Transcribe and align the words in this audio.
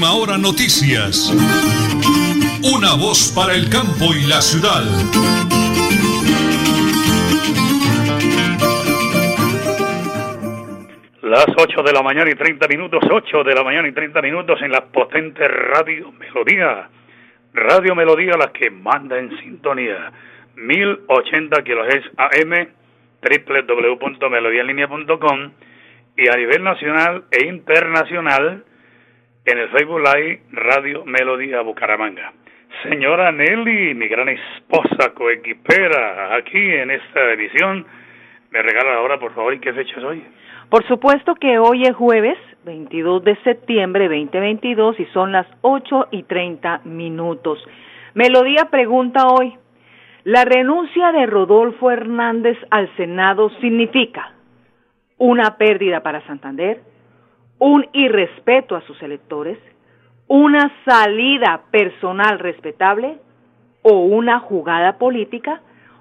Última 0.00 0.16
Hora 0.16 0.38
Noticias. 0.38 1.28
Una 2.64 2.96
voz 2.96 3.34
para 3.36 3.52
el 3.52 3.68
campo 3.68 4.14
y 4.16 4.24
la 4.26 4.40
ciudad. 4.40 4.80
Las 11.20 11.44
8 11.54 11.82
de 11.82 11.92
la 11.92 12.02
mañana 12.02 12.30
y 12.30 12.34
30 12.34 12.66
minutos, 12.66 13.02
8 13.10 13.44
de 13.44 13.54
la 13.54 13.62
mañana 13.62 13.88
y 13.88 13.92
30 13.92 14.22
minutos 14.22 14.62
en 14.62 14.72
la 14.72 14.86
potente 14.86 15.46
Radio 15.46 16.10
Melodía. 16.12 16.88
Radio 17.52 17.94
Melodía, 17.94 18.38
la 18.38 18.52
que 18.52 18.70
manda 18.70 19.18
en 19.18 19.38
sintonía. 19.40 20.12
1080 20.56 21.62
kHz 21.62 22.10
AM, 22.16 22.68
www.melodiaenlinea.com 23.20 25.50
y 26.16 26.26
a 26.26 26.36
nivel 26.36 26.64
nacional 26.64 27.24
e 27.30 27.44
internacional 27.44 28.64
en 29.44 29.58
el 29.58 29.68
Facebook 29.70 30.00
Live 30.00 30.42
Radio 30.52 31.04
Melodía 31.04 31.62
Bucaramanga. 31.62 32.32
Señora 32.82 33.32
Nelly, 33.32 33.94
mi 33.94 34.06
gran 34.06 34.28
esposa 34.28 35.12
coequipera, 35.14 36.34
aquí 36.36 36.58
en 36.58 36.90
esta 36.90 37.32
edición, 37.32 37.84
me 38.50 38.62
regala 38.62 38.94
ahora, 38.94 39.18
por 39.18 39.34
favor, 39.34 39.54
¿y 39.54 39.60
qué 39.60 39.72
fecha 39.72 39.98
es 39.98 40.04
hoy? 40.04 40.22
Por 40.68 40.86
supuesto 40.86 41.34
que 41.34 41.58
hoy 41.58 41.82
es 41.82 41.94
jueves 41.94 42.38
22 42.64 43.24
de 43.24 43.36
septiembre 43.42 44.08
2022 44.08 45.00
y 45.00 45.04
son 45.06 45.32
las 45.32 45.46
8 45.62 46.08
y 46.12 46.22
30 46.24 46.82
minutos. 46.84 47.58
Melodía 48.14 48.66
pregunta 48.70 49.26
hoy, 49.26 49.56
¿la 50.24 50.44
renuncia 50.44 51.12
de 51.12 51.26
Rodolfo 51.26 51.90
Hernández 51.90 52.58
al 52.70 52.94
Senado 52.96 53.50
significa 53.60 54.32
una 55.18 55.56
pérdida 55.56 56.00
para 56.00 56.24
Santander, 56.26 56.80
un 57.60 57.86
irrespeto 57.92 58.74
a 58.74 58.80
sus 58.82 59.00
electores, 59.02 59.58
una 60.26 60.72
salida 60.84 61.62
personal 61.70 62.40
respetable 62.40 63.18
o 63.82 64.00
una 64.00 64.40
jugada 64.40 64.98
política? 64.98 65.60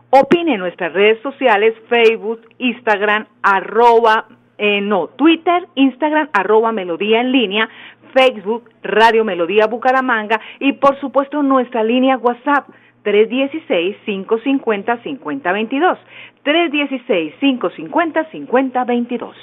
Opine 0.09 0.57
nuestras 0.57 0.91
redes 0.93 1.21
sociales, 1.21 1.75
Facebook, 1.87 2.41
Instagram, 2.57 3.27
arroba, 3.43 4.25
eh, 4.57 4.81
no, 4.81 5.09
Twitter, 5.09 5.67
Instagram, 5.75 6.30
arroba 6.33 6.71
Melodía 6.71 7.21
en 7.21 7.31
línea, 7.31 7.69
Facebook, 8.13 8.71
Radio 8.81 9.23
Melodía 9.23 9.67
Bucaramanga 9.67 10.41
y 10.59 10.73
por 10.73 10.99
supuesto 10.99 11.43
nuestra 11.43 11.83
línea 11.83 12.17
WhatsApp 12.17 12.67
316-550-5022. 13.03 15.97
316-550-5022. 16.43 19.33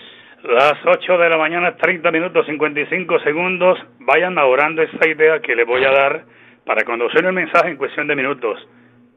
Las 0.46 0.74
8 0.84 1.18
de 1.18 1.28
la 1.28 1.38
mañana, 1.38 1.74
30 1.76 2.08
minutos 2.12 2.46
55 2.46 3.18
segundos. 3.18 3.80
Vayan 3.98 4.38
ahorrando 4.38 4.80
esta 4.80 5.08
idea 5.08 5.40
que 5.40 5.56
le 5.56 5.64
voy 5.64 5.84
a 5.84 5.90
dar 5.90 6.24
para 6.64 6.84
cuando 6.84 7.10
suene 7.10 7.28
el 7.28 7.34
mensaje 7.34 7.70
en 7.70 7.76
cuestión 7.76 8.06
de 8.06 8.14
minutos. 8.14 8.64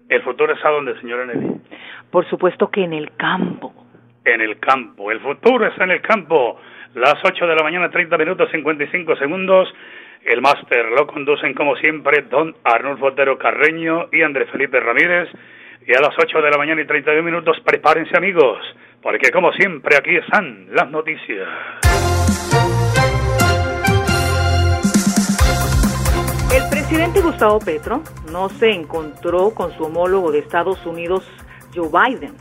¿El 0.09 0.23
futuro 0.23 0.53
está 0.53 0.69
donde, 0.69 0.99
señora 0.99 1.27
Nelly? 1.27 1.61
Por 2.09 2.27
supuesto 2.29 2.71
que 2.71 2.83
en 2.83 2.93
el 2.93 3.11
campo. 3.15 3.71
En 4.25 4.41
el 4.41 4.59
campo. 4.59 5.11
El 5.11 5.19
futuro 5.19 5.67
está 5.67 5.83
en 5.83 5.91
el 5.91 6.01
campo. 6.01 6.59
Las 6.95 7.17
8 7.23 7.45
de 7.45 7.55
la 7.55 7.61
mañana, 7.61 7.91
30 7.91 8.17
minutos 8.17 8.49
55 8.49 9.15
segundos. 9.17 9.71
El 10.25 10.41
máster 10.41 10.85
lo 10.97 11.05
conducen 11.05 11.53
como 11.53 11.75
siempre 11.75 12.23
don 12.23 12.55
Arnulfo 12.63 13.05
Otero 13.05 13.37
Carreño 13.37 14.07
y 14.11 14.23
Andrés 14.23 14.49
Felipe 14.49 14.79
Ramírez. 14.79 15.29
Y 15.85 15.93
a 15.93 16.01
las 16.01 16.15
8 16.17 16.41
de 16.41 16.49
la 16.49 16.57
mañana 16.57 16.81
y 16.81 16.85
32 16.85 17.23
minutos 17.23 17.59
prepárense 17.63 18.17
amigos, 18.17 18.57
porque 19.01 19.31
como 19.31 19.51
siempre 19.53 19.95
aquí 19.97 20.15
están 20.15 20.67
las 20.71 20.89
noticias. 20.89 21.47
El 26.53 26.69
presidente 26.69 27.21
Gustavo 27.21 27.59
Petro 27.59 28.01
no 28.31 28.49
se 28.49 28.71
encontró 28.71 29.51
con 29.51 29.71
su 29.77 29.83
homólogo 29.83 30.31
de 30.31 30.39
Estados 30.39 30.83
Unidos, 30.85 31.23
Joe 31.75 31.89
Biden, 31.89 32.33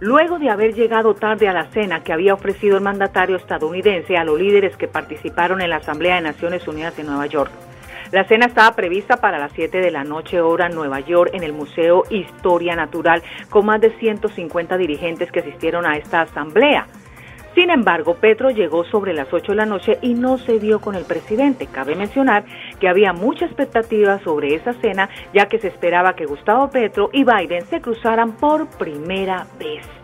luego 0.00 0.38
de 0.38 0.48
haber 0.48 0.74
llegado 0.74 1.14
tarde 1.14 1.46
a 1.48 1.52
la 1.52 1.70
cena 1.70 2.02
que 2.02 2.12
había 2.12 2.34
ofrecido 2.34 2.78
el 2.78 2.82
mandatario 2.82 3.36
estadounidense 3.36 4.16
a 4.16 4.24
los 4.24 4.40
líderes 4.40 4.76
que 4.76 4.88
participaron 4.88 5.60
en 5.60 5.70
la 5.70 5.76
Asamblea 5.76 6.16
de 6.16 6.22
Naciones 6.22 6.66
Unidas 6.66 6.98
en 6.98 7.06
Nueva 7.06 7.26
York. 7.26 7.52
La 8.12 8.24
cena 8.24 8.46
estaba 8.46 8.74
prevista 8.74 9.18
para 9.18 9.38
las 9.38 9.52
7 9.52 9.78
de 9.78 9.92
la 9.92 10.02
noche 10.02 10.40
hora 10.40 10.66
en 10.66 10.74
Nueva 10.74 10.98
York 10.98 11.30
en 11.32 11.44
el 11.44 11.52
Museo 11.52 12.02
Historia 12.10 12.74
Natural 12.74 13.22
con 13.48 13.66
más 13.66 13.80
de 13.80 13.96
150 13.98 14.76
dirigentes 14.76 15.30
que 15.30 15.38
asistieron 15.38 15.86
a 15.86 15.96
esta 15.96 16.22
asamblea. 16.22 16.88
Sin 17.54 17.70
embargo, 17.70 18.14
Petro 18.14 18.50
llegó 18.50 18.84
sobre 18.84 19.12
las 19.12 19.32
8 19.32 19.52
de 19.52 19.56
la 19.56 19.66
noche 19.66 19.98
y 20.02 20.14
no 20.14 20.38
se 20.38 20.58
vio 20.58 20.80
con 20.80 20.96
el 20.96 21.04
presidente. 21.04 21.68
Cabe 21.68 21.94
mencionar 21.94 22.44
que 22.80 22.88
había 22.88 23.12
mucha 23.12 23.44
expectativa 23.44 24.18
sobre 24.20 24.54
esa 24.54 24.72
cena, 24.74 25.08
ya 25.32 25.46
que 25.46 25.58
se 25.58 25.68
esperaba 25.68 26.14
que 26.14 26.26
Gustavo 26.26 26.68
Petro 26.70 27.10
y 27.12 27.22
Biden 27.24 27.66
se 27.66 27.80
cruzaran 27.80 28.32
por 28.32 28.68
primera 28.70 29.46
vez. 29.58 29.99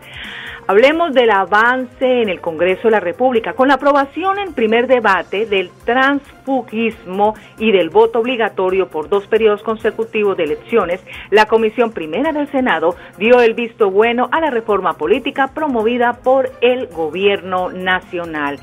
Hablemos 0.69 1.13
del 1.13 1.31
avance 1.31 2.21
en 2.21 2.27
el 2.27 2.41
Congreso 2.41 2.89
de 2.89 2.91
la 2.91 2.99
República 2.99 3.53
con 3.53 3.69
la 3.69 3.75
aprobación 3.75 4.37
en 4.37 4.53
primer 4.53 4.87
debate 4.87 5.45
del 5.45 5.69
transfugismo 5.85 7.35
y 7.57 7.71
del 7.71 7.89
voto 7.89 8.19
obligatorio 8.19 8.89
por 8.89 9.07
dos 9.07 9.25
periodos 9.27 9.63
consecutivos 9.63 10.35
de 10.35 10.43
elecciones. 10.43 10.99
La 11.31 11.45
Comisión 11.45 11.93
Primera 11.93 12.33
del 12.33 12.51
Senado 12.51 12.97
dio 13.17 13.39
el 13.39 13.53
visto 13.53 13.89
bueno 13.89 14.27
a 14.29 14.41
la 14.41 14.49
reforma 14.49 14.97
política 14.97 15.47
promovida 15.53 16.19
por 16.21 16.51
el 16.59 16.87
Gobierno 16.87 17.69
Nacional. 17.69 18.59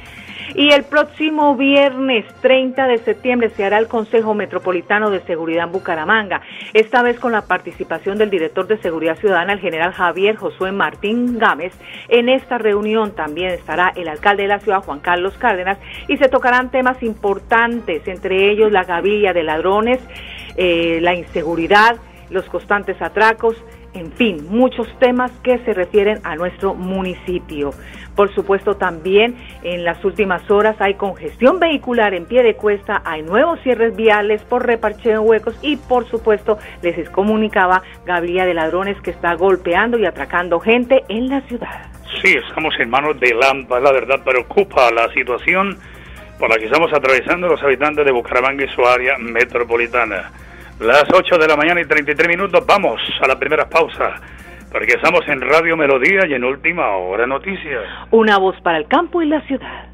Y 0.55 0.71
el 0.73 0.85
próximo 0.85 1.57
viernes 1.57 2.27
30 2.43 2.87
de 2.87 2.99
septiembre 2.99 3.51
se 3.51 3.65
hará 3.65 3.79
el 3.79 3.89
Consejo 3.89 4.35
Metropolitano 4.35 5.11
de 5.11 5.21
Seguridad 5.21 5.65
en 5.65 5.73
Bucaramanga, 5.73 6.43
esta 6.73 7.03
vez 7.03 7.19
con 7.19 7.33
la 7.33 7.43
participación 7.43 8.19
del 8.19 8.31
director 8.31 8.67
de 8.67 8.79
Seguridad 8.79 9.17
Ciudadana, 9.17 9.53
el 9.53 9.61
general 9.61 9.93
Javier 9.93 10.37
Josué 10.37 10.73
Martín 10.73 11.39
Gámez. 11.39 11.73
En 12.09 12.29
esta 12.29 12.59
reunión 12.59 13.15
también 13.15 13.51
estará 13.51 13.93
el 13.97 14.09
alcalde 14.09 14.43
de 14.43 14.49
la 14.49 14.61
ciudad, 14.61 14.83
Juan 14.83 15.01
Carlos 15.01 15.37
Cárdenas, 15.39 15.79
y 16.09 16.17
se 16.17 16.29
tocarán 16.29 16.71
temas 16.71 17.03
importantes, 17.03 18.07
entre 18.07 18.51
ellos 18.51 18.71
la 18.71 18.85
gavilla 18.85 19.33
de 19.33 19.43
ladrones, 19.43 20.01
eh, 20.57 20.99
la 21.01 21.15
inseguridad, 21.15 21.97
los 22.31 22.45
constantes 22.47 23.01
atracos, 23.01 23.57
en 23.95 24.13
fin, 24.13 24.47
muchos 24.51 24.87
temas 24.99 25.31
que 25.43 25.59
se 25.59 25.73
refieren 25.73 26.19
a 26.25 26.37
nuestro 26.37 26.75
municipio. 26.75 27.71
Por 28.15 28.33
supuesto, 28.35 28.75
también 28.77 29.37
en 29.63 29.85
las 29.85 30.05
últimas 30.05 30.49
horas 30.51 30.77
hay 30.79 30.95
congestión 30.95 31.59
vehicular 31.59 32.15
en 32.15 32.27
pie 32.27 32.43
de 32.43 32.55
cuesta, 32.55 33.03
hay 33.05 33.23
nuevos 33.23 33.61
cierres 33.63 33.97
viales 33.97 34.43
por 34.43 34.67
reparcheo 34.67 35.13
de 35.13 35.19
huecos 35.19 35.59
y, 35.63 35.77
por 35.77 36.09
supuesto, 36.09 36.59
les 36.83 37.09
comunicaba 37.11 37.83
Gabriela 38.07 38.47
de 38.47 38.55
Ladrones 38.55 39.01
que 39.01 39.11
está 39.11 39.35
golpeando 39.35 39.99
y 39.99 40.07
atracando 40.07 40.61
gente 40.61 41.03
en 41.09 41.29
la 41.29 41.41
ciudad. 41.43 41.87
Sí, 42.23 42.37
estamos 42.49 42.75
en 42.79 42.91
manos 42.91 43.19
de 43.19 43.35
Lampa, 43.35 43.81
la 43.81 43.91
verdad 43.91 44.23
preocupa 44.25 44.91
la 44.93 45.13
situación 45.13 45.77
por 46.39 46.51
la 46.51 46.57
que 46.57 46.67
estamos 46.67 46.93
atravesando 46.93 47.49
los 47.49 47.63
habitantes 47.63 48.05
de 48.05 48.13
Bucaramanga 48.13 48.65
y 48.65 48.69
su 48.69 48.87
área 48.87 49.19
metropolitana. 49.19 50.31
Las 50.81 51.05
8 51.13 51.39
de 51.39 51.47
la 51.47 51.57
mañana 51.57 51.81
y 51.81 51.85
33 51.85 52.27
minutos, 52.29 52.67
vamos 52.67 53.01
a 53.21 53.29
la 53.29 53.39
primera 53.39 53.69
pausa. 53.69 54.21
Porque 54.73 54.95
estamos 54.95 55.21
en 55.29 55.41
Radio 55.41 55.77
Melodía 55.77 56.27
y 56.27 56.35
en 56.35 56.43
Última 56.43 56.97
Hora 56.97 57.29
Noticias. 57.29 57.85
Una 58.11 58.39
voz 58.39 58.61
para 58.61 58.79
el 58.79 58.89
campo 58.89 59.23
y 59.23 59.27
la 59.27 59.41
ciudad. 59.43 59.94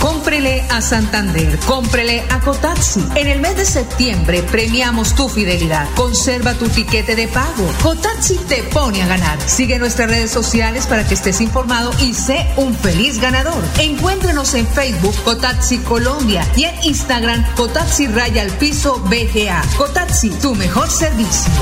Cómprele 0.00 0.62
a 0.70 0.82
Santander, 0.82 1.58
cómprele 1.60 2.22
a 2.30 2.40
Cotaxi. 2.40 3.02
En 3.14 3.28
el 3.28 3.40
mes 3.40 3.56
de 3.56 3.64
septiembre 3.64 4.42
premiamos 4.42 5.14
tu 5.14 5.28
fidelidad. 5.28 5.88
Conserva 5.94 6.54
tu 6.54 6.68
tiquete 6.68 7.16
de 7.16 7.28
pago. 7.28 7.72
Cotaxi 7.82 8.36
te 8.46 8.62
pone 8.64 9.02
a 9.02 9.06
ganar. 9.06 9.38
Sigue 9.40 9.78
nuestras 9.78 10.10
redes 10.10 10.30
sociales 10.30 10.86
para 10.86 11.08
que 11.08 11.14
estés 11.14 11.40
informado 11.40 11.92
y 12.00 12.12
sé 12.12 12.46
un 12.56 12.74
feliz 12.74 13.18
ganador. 13.20 13.62
Encuéntrenos 13.78 14.52
en 14.54 14.65
Facebook 14.66 15.14
Cotaxi 15.24 15.78
Colombia 15.78 16.46
y 16.56 16.64
en 16.64 16.74
Instagram 16.84 17.44
Cotaxi 17.54 18.06
Raya 18.06 18.42
al 18.42 18.50
Piso 18.50 18.98
BGA. 19.00 19.62
Cotaxi, 19.76 20.30
tu 20.30 20.54
mejor 20.54 20.90
servicio. 20.90 21.52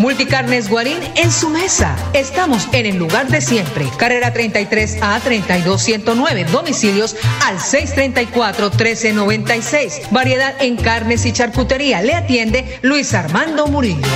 Multicarnes 0.00 0.70
Guarín 0.70 0.98
en 1.16 1.30
su 1.30 1.50
mesa. 1.50 1.94
Estamos 2.14 2.66
en 2.72 2.86
el 2.86 2.96
lugar 2.96 3.28
de 3.28 3.42
siempre. 3.42 3.86
Carrera 3.98 4.32
33 4.32 4.96
a 5.02 5.20
32109. 5.20 6.44
Domicilios 6.44 7.16
al 7.44 7.60
634 7.60 8.70
1396. 8.70 10.00
Variedad 10.10 10.54
en 10.60 10.76
carnes 10.76 11.26
y 11.26 11.32
charcutería. 11.32 12.00
Le 12.00 12.14
atiende 12.14 12.78
Luis 12.80 13.12
Armando 13.12 13.66
Murillo. 13.66 14.06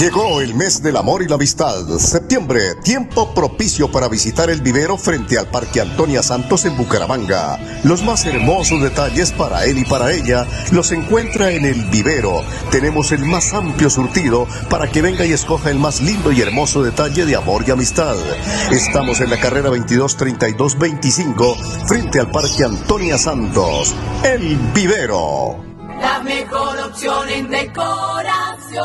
Llegó 0.00 0.40
el 0.40 0.54
mes 0.54 0.82
del 0.82 0.96
amor 0.96 1.22
y 1.22 1.28
la 1.28 1.36
amistad. 1.36 1.86
Septiembre, 1.98 2.74
tiempo 2.82 3.32
propicio 3.32 3.90
para 3.90 4.08
visitar 4.08 4.50
el 4.50 4.60
vivero 4.60 4.98
frente 4.98 5.38
al 5.38 5.50
Parque 5.50 5.80
Antonia 5.80 6.22
Santos 6.22 6.64
en 6.64 6.76
Bucaramanga. 6.76 7.58
Los 7.84 8.02
más 8.02 8.24
hermosos 8.24 8.82
detalles 8.82 9.32
para 9.32 9.64
él 9.64 9.78
y 9.78 9.84
para 9.84 10.12
ella 10.12 10.46
los 10.72 10.92
encuentra 10.92 11.50
en 11.50 11.64
el 11.64 11.84
vivero. 11.86 12.42
Tenemos 12.70 13.12
el 13.12 13.24
más 13.24 13.54
amplio 13.54 13.88
surtido 13.88 14.46
para 14.68 14.90
que 14.90 15.00
venga 15.00 15.24
y 15.24 15.32
escoja 15.32 15.70
el 15.70 15.78
más 15.78 16.00
lindo 16.00 16.32
y 16.32 16.40
hermoso 16.40 16.82
detalle 16.82 17.24
de 17.24 17.36
amor 17.36 17.64
y 17.66 17.70
amistad. 17.70 18.16
Estamos 18.70 19.20
en 19.20 19.30
la 19.30 19.40
carrera 19.40 19.70
223225 19.70 21.56
frente 21.86 22.20
al 22.20 22.30
Parque 22.30 22.64
Antonia 22.64 23.16
Santos. 23.16 23.94
El 24.22 24.56
vivero. 24.74 25.73
La 26.00 26.20
mejor 26.20 26.78
opción 26.80 27.28
en 27.28 27.50
decoración. 27.50 28.84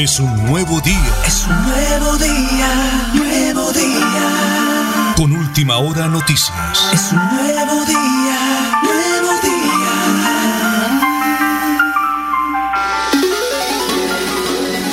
Es 0.00 0.18
un 0.18 0.34
nuevo 0.46 0.80
día. 0.80 1.14
Es 1.26 1.46
un 1.46 1.62
nuevo 1.62 2.16
día, 2.16 3.10
nuevo 3.12 3.70
día. 3.70 5.12
Con 5.14 5.32
última 5.32 5.76
hora 5.76 6.08
noticias. 6.08 6.88
Es 6.90 7.12
un 7.12 7.18
nuevo 7.18 7.84
día, 7.84 8.80
nuevo 8.82 9.28
día. 9.42 9.92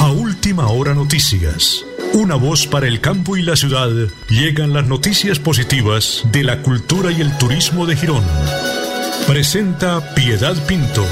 A 0.02 0.12
última 0.12 0.68
hora 0.68 0.94
noticias. 0.94 1.86
Una 2.12 2.36
voz 2.36 2.68
para 2.68 2.88
el 2.88 3.00
campo 3.00 3.38
y 3.38 3.44
la 3.44 3.56
ciudad. 3.56 3.90
Llegan 4.28 4.74
las 4.74 4.88
noticias 4.88 5.40
positivas 5.40 6.24
de 6.34 6.44
la 6.44 6.62
cultura 6.62 7.14
y 7.14 7.22
el 7.22 7.32
turismo 7.38 7.86
de 7.86 7.96
Girón. 7.96 8.26
Presenta 9.26 10.14
Piedad 10.16 10.58
Pinto. 10.68 11.08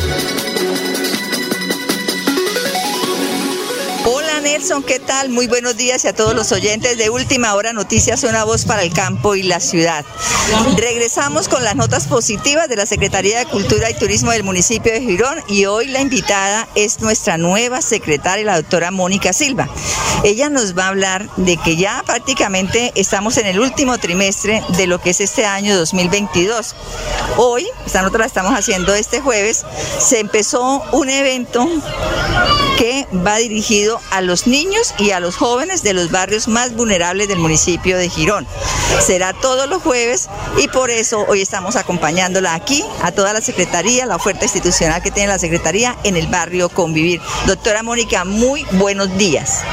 ¿Qué 4.88 5.00
tal? 5.00 5.30
Muy 5.30 5.46
buenos 5.46 5.78
días 5.78 6.04
y 6.06 6.08
a 6.08 6.14
todos 6.14 6.34
los 6.34 6.52
oyentes 6.52 6.98
de 6.98 7.12
Última 7.12 7.54
Hora 7.54 7.72
Noticias, 7.72 8.24
una 8.24 8.44
voz 8.44 8.66
para 8.66 8.82
el 8.82 8.92
campo 8.92 9.36
y 9.36 9.44
la 9.44 9.60
ciudad. 9.60 10.04
Regresamos 10.76 11.48
con 11.48 11.64
las 11.64 11.76
notas 11.76 12.08
positivas 12.08 12.68
de 12.68 12.76
la 12.76 12.88
Secretaría 12.88 13.38
de 13.38 13.46
Cultura 13.46 13.92
y 13.92 13.94
Turismo 13.94 14.32
del 14.32 14.44
municipio 14.44 14.92
de 14.92 15.02
Girón 15.02 15.38
y 15.48 15.66
hoy 15.66 15.88
la 15.90 16.02
invitada 16.02 16.68
es 16.74 17.00
nuestra 17.00 17.38
nueva 17.38 17.84
secretaria, 17.84 18.44
la 18.44 18.56
doctora 18.60 18.90
Mónica 18.90 19.34
Silva. 19.34 19.70
Ella 20.24 20.50
nos 20.50 20.76
va 20.76 20.86
a 20.86 20.90
hablar 20.90 21.30
de 21.38 21.58
que 21.58 21.76
ya 21.76 22.02
prácticamente 22.04 22.92
estamos 22.96 23.38
en 23.38 23.46
el 23.46 23.60
último 23.60 24.00
trimestre 24.00 24.64
de 24.78 24.88
lo 24.88 25.00
que 25.00 25.12
es 25.12 25.22
este 25.22 25.46
año 25.46 25.78
2022. 25.78 26.76
Hoy, 27.38 27.68
esta 27.86 28.02
nota 28.02 28.18
la 28.18 28.26
estamos 28.26 28.54
haciendo 28.54 28.96
este 28.96 29.22
jueves, 29.22 29.64
se 30.00 30.20
empezó 30.20 30.84
un 30.92 31.10
evento 31.10 31.68
que 32.78 32.95
va 33.26 33.38
dirigido 33.38 34.00
a 34.12 34.22
los 34.22 34.48
niños 34.48 34.94
y 34.98 35.12
a 35.12 35.20
los 35.20 35.36
jóvenes 35.36 35.84
de 35.84 35.94
los 35.94 36.12
barrios 36.12 36.48
más 36.48 36.76
vulnerables 36.76 37.28
del 37.28 37.40
municipio 37.40 37.98
de 37.98 38.10
Girón. 38.10 38.48
Será 39.06 39.34
todos 39.34 39.68
los 39.68 39.82
jueves 39.82 40.30
y 40.58 40.68
por 40.68 40.90
eso 40.90 41.26
hoy 41.28 41.42
estamos 41.42 41.76
acompañándola 41.76 42.54
aquí 42.54 42.84
a 43.02 43.12
toda 43.12 43.34
la 43.34 43.42
Secretaría, 43.42 44.06
la 44.06 44.16
oferta 44.16 44.46
institucional 44.46 45.02
que 45.02 45.12
tiene 45.12 45.30
la 45.30 45.40
Secretaría 45.40 45.96
en 46.04 46.16
el 46.16 46.28
barrio 46.28 46.70
Convivir. 46.70 47.22
Doctora 47.46 47.84
Mónica, 47.84 48.26
muy 48.26 48.66
buenos 48.72 49.16
días. 49.18 49.64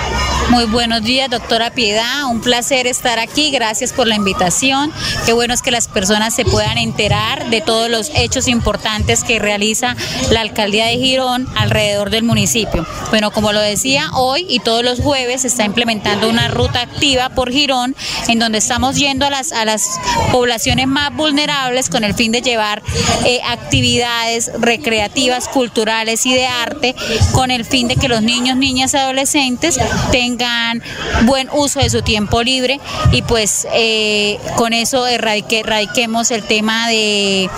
Muy 0.50 0.66
buenos 0.66 1.02
días, 1.02 1.30
doctora 1.30 1.70
Piedad. 1.70 2.26
Un 2.26 2.40
placer 2.40 2.86
estar 2.86 3.18
aquí. 3.18 3.50
Gracias 3.50 3.92
por 3.92 4.06
la 4.06 4.16
invitación. 4.16 4.92
Qué 5.24 5.32
bueno 5.32 5.54
es 5.54 5.62
que 5.62 5.70
las 5.70 5.88
personas 5.88 6.34
se 6.34 6.44
puedan 6.44 6.76
enterar 6.78 7.48
de 7.48 7.60
todos 7.60 7.88
los 7.88 8.10
hechos 8.14 8.48
importantes 8.48 9.24
que 9.24 9.38
realiza 9.38 9.96
la 10.30 10.40
alcaldía 10.40 10.86
de 10.86 10.98
Girón 10.98 11.48
alrededor 11.56 12.10
del 12.10 12.24
municipio. 12.24 12.86
Bueno, 13.12 13.30
como 13.30 13.52
lo 13.52 13.60
decía, 13.60 14.08
hoy 14.14 14.46
y 14.48 14.60
todos 14.60 14.82
los 14.82 15.00
jueves 15.00 15.42
se 15.42 15.48
está 15.48 15.66
implementando 15.66 16.30
una 16.30 16.48
ruta 16.48 16.80
activa 16.80 17.28
por 17.28 17.52
Girón 17.52 17.94
en 18.28 18.38
donde 18.38 18.56
estamos 18.56 18.96
yendo 18.96 19.26
a 19.26 19.30
las, 19.30 19.52
a 19.52 19.66
las 19.66 20.00
poblaciones 20.30 20.86
más 20.86 21.14
vulnerables 21.14 21.90
con 21.90 22.04
el 22.04 22.14
fin 22.14 22.32
de 22.32 22.40
llevar 22.40 22.82
eh, 23.26 23.40
actividades 23.46 24.50
recreativas, 24.58 25.46
culturales 25.48 26.24
y 26.24 26.32
de 26.32 26.46
arte 26.46 26.96
con 27.32 27.50
el 27.50 27.66
fin 27.66 27.86
de 27.86 27.96
que 27.96 28.08
los 28.08 28.22
niños, 28.22 28.56
niñas 28.56 28.94
y 28.94 28.96
adolescentes 28.96 29.78
tengan 30.10 30.82
buen 31.24 31.50
uso 31.52 31.80
de 31.80 31.90
su 31.90 32.00
tiempo 32.00 32.42
libre. 32.42 32.80
Y 33.12 33.20
pues 33.20 33.68
eh, 33.74 34.40
con 34.56 34.72
eso 34.72 35.06
erradique, 35.06 35.60
erradiquemos 35.60 36.30
el 36.30 36.44
tema 36.44 36.88
de... 36.88 37.50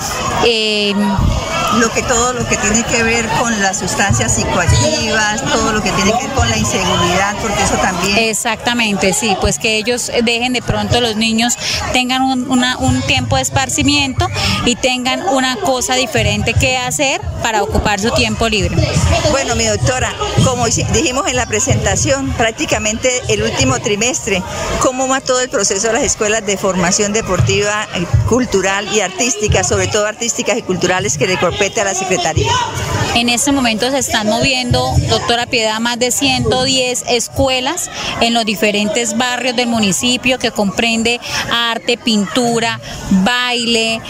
Eh, 0.47 0.95
lo 1.79 1.91
que 1.93 2.03
todo 2.03 2.33
lo 2.33 2.47
que 2.47 2.57
tiene 2.57 2.83
que 2.85 3.03
ver 3.03 3.27
con 3.41 3.61
las 3.61 3.79
sustancias 3.79 4.35
psicoactivas, 4.35 5.43
todo 5.45 5.73
lo 5.73 5.83
que 5.83 5.91
tiene 5.93 6.13
que 6.13 6.27
ver 6.27 6.35
con 6.35 6.49
la 6.49 6.57
inseguridad, 6.57 7.37
porque 7.41 7.63
eso 7.63 7.75
también... 7.77 8.17
Exactamente, 8.19 9.13
sí, 9.13 9.37
pues 9.41 9.59
que 9.59 9.77
ellos 9.77 10.11
dejen 10.23 10.53
de 10.53 10.63
pronto 10.63 11.01
los 11.01 11.17
niños 11.17 11.57
tengan 11.93 12.23
un, 12.23 12.51
un 12.51 13.03
tiempo 13.03 13.37
de 13.37 13.43
esparcimiento 13.43 14.29
y 14.65 14.77
tengan 14.77 15.23
una 15.29 15.57
cosa 15.57 15.95
diferente 15.95 16.55
que 16.55 16.77
hacer 16.77 17.21
para 17.43 17.63
ocupar 17.63 18.01
su 18.01 18.11
tiempo 18.11 18.49
libre. 18.49 18.77
Bueno, 19.31 19.57
mi 19.57 19.65
doctora, 19.65 20.13
como 20.45 20.67
dijimos 20.67 21.27
en 21.29 21.37
la 21.37 21.47
presentación, 21.47 22.33
prácticamente 22.33 23.11
el 23.29 23.43
último 23.43 23.79
trimestre, 23.81 24.43
¿cómo 24.81 25.09
va 25.09 25.21
todo 25.21 25.41
el 25.41 25.49
proceso 25.49 25.89
de 25.89 25.95
las 25.95 26.03
escuelas 26.03 26.45
de 26.47 26.57
formación 26.57 27.13
deportiva, 27.13 27.87
eh, 27.95 28.07
cultural 28.29 28.89
y 28.93 29.01
artística, 29.01 29.65
sobre 29.65 29.89
todo 29.89 30.07
artísticas 30.07 30.57
y 30.59 30.63
culturales 30.63 31.19
que 31.19 31.27
le 31.27 31.37
compete 31.65 31.81
a 31.81 31.85
la 31.85 31.95
Secretaría? 31.95 32.53
En 33.15 33.29
este 33.29 33.53
momento 33.53 33.89
se 33.93 33.99
están 33.99 34.27
moviendo, 34.27 34.93
doctora 35.09 35.47
Piedad, 35.47 35.79
más 35.79 36.01
de 36.01 36.11
110 36.11 37.05
escuelas 37.09 37.89
en 38.21 38.35
los 38.35 38.45
diferentes 38.45 39.17
barrios 39.17 39.55
del 39.55 39.69
municipio 39.69 40.41
que 40.41 40.51
comprende 40.51 41.21
arte, 41.53 41.97
pintura, 41.97 42.81
baile, 43.23 44.01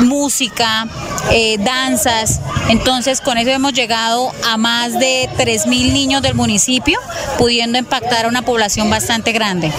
música, 0.00 0.88
eh, 1.30 1.56
danzas. 1.60 2.40
Entonces 2.68 3.20
con 3.20 3.38
eso 3.38 3.50
hemos 3.50 3.74
llegado 3.74 4.32
a 4.44 4.56
más 4.56 4.98
de 4.98 5.28
3.000 5.36 5.92
niños 5.92 6.22
del 6.22 6.34
municipio, 6.34 6.98
pudiendo 7.38 7.78
impactar 7.78 8.24
a 8.24 8.28
una 8.28 8.42
población 8.42 8.90
bastante 8.90 9.30
grande. 9.30 9.72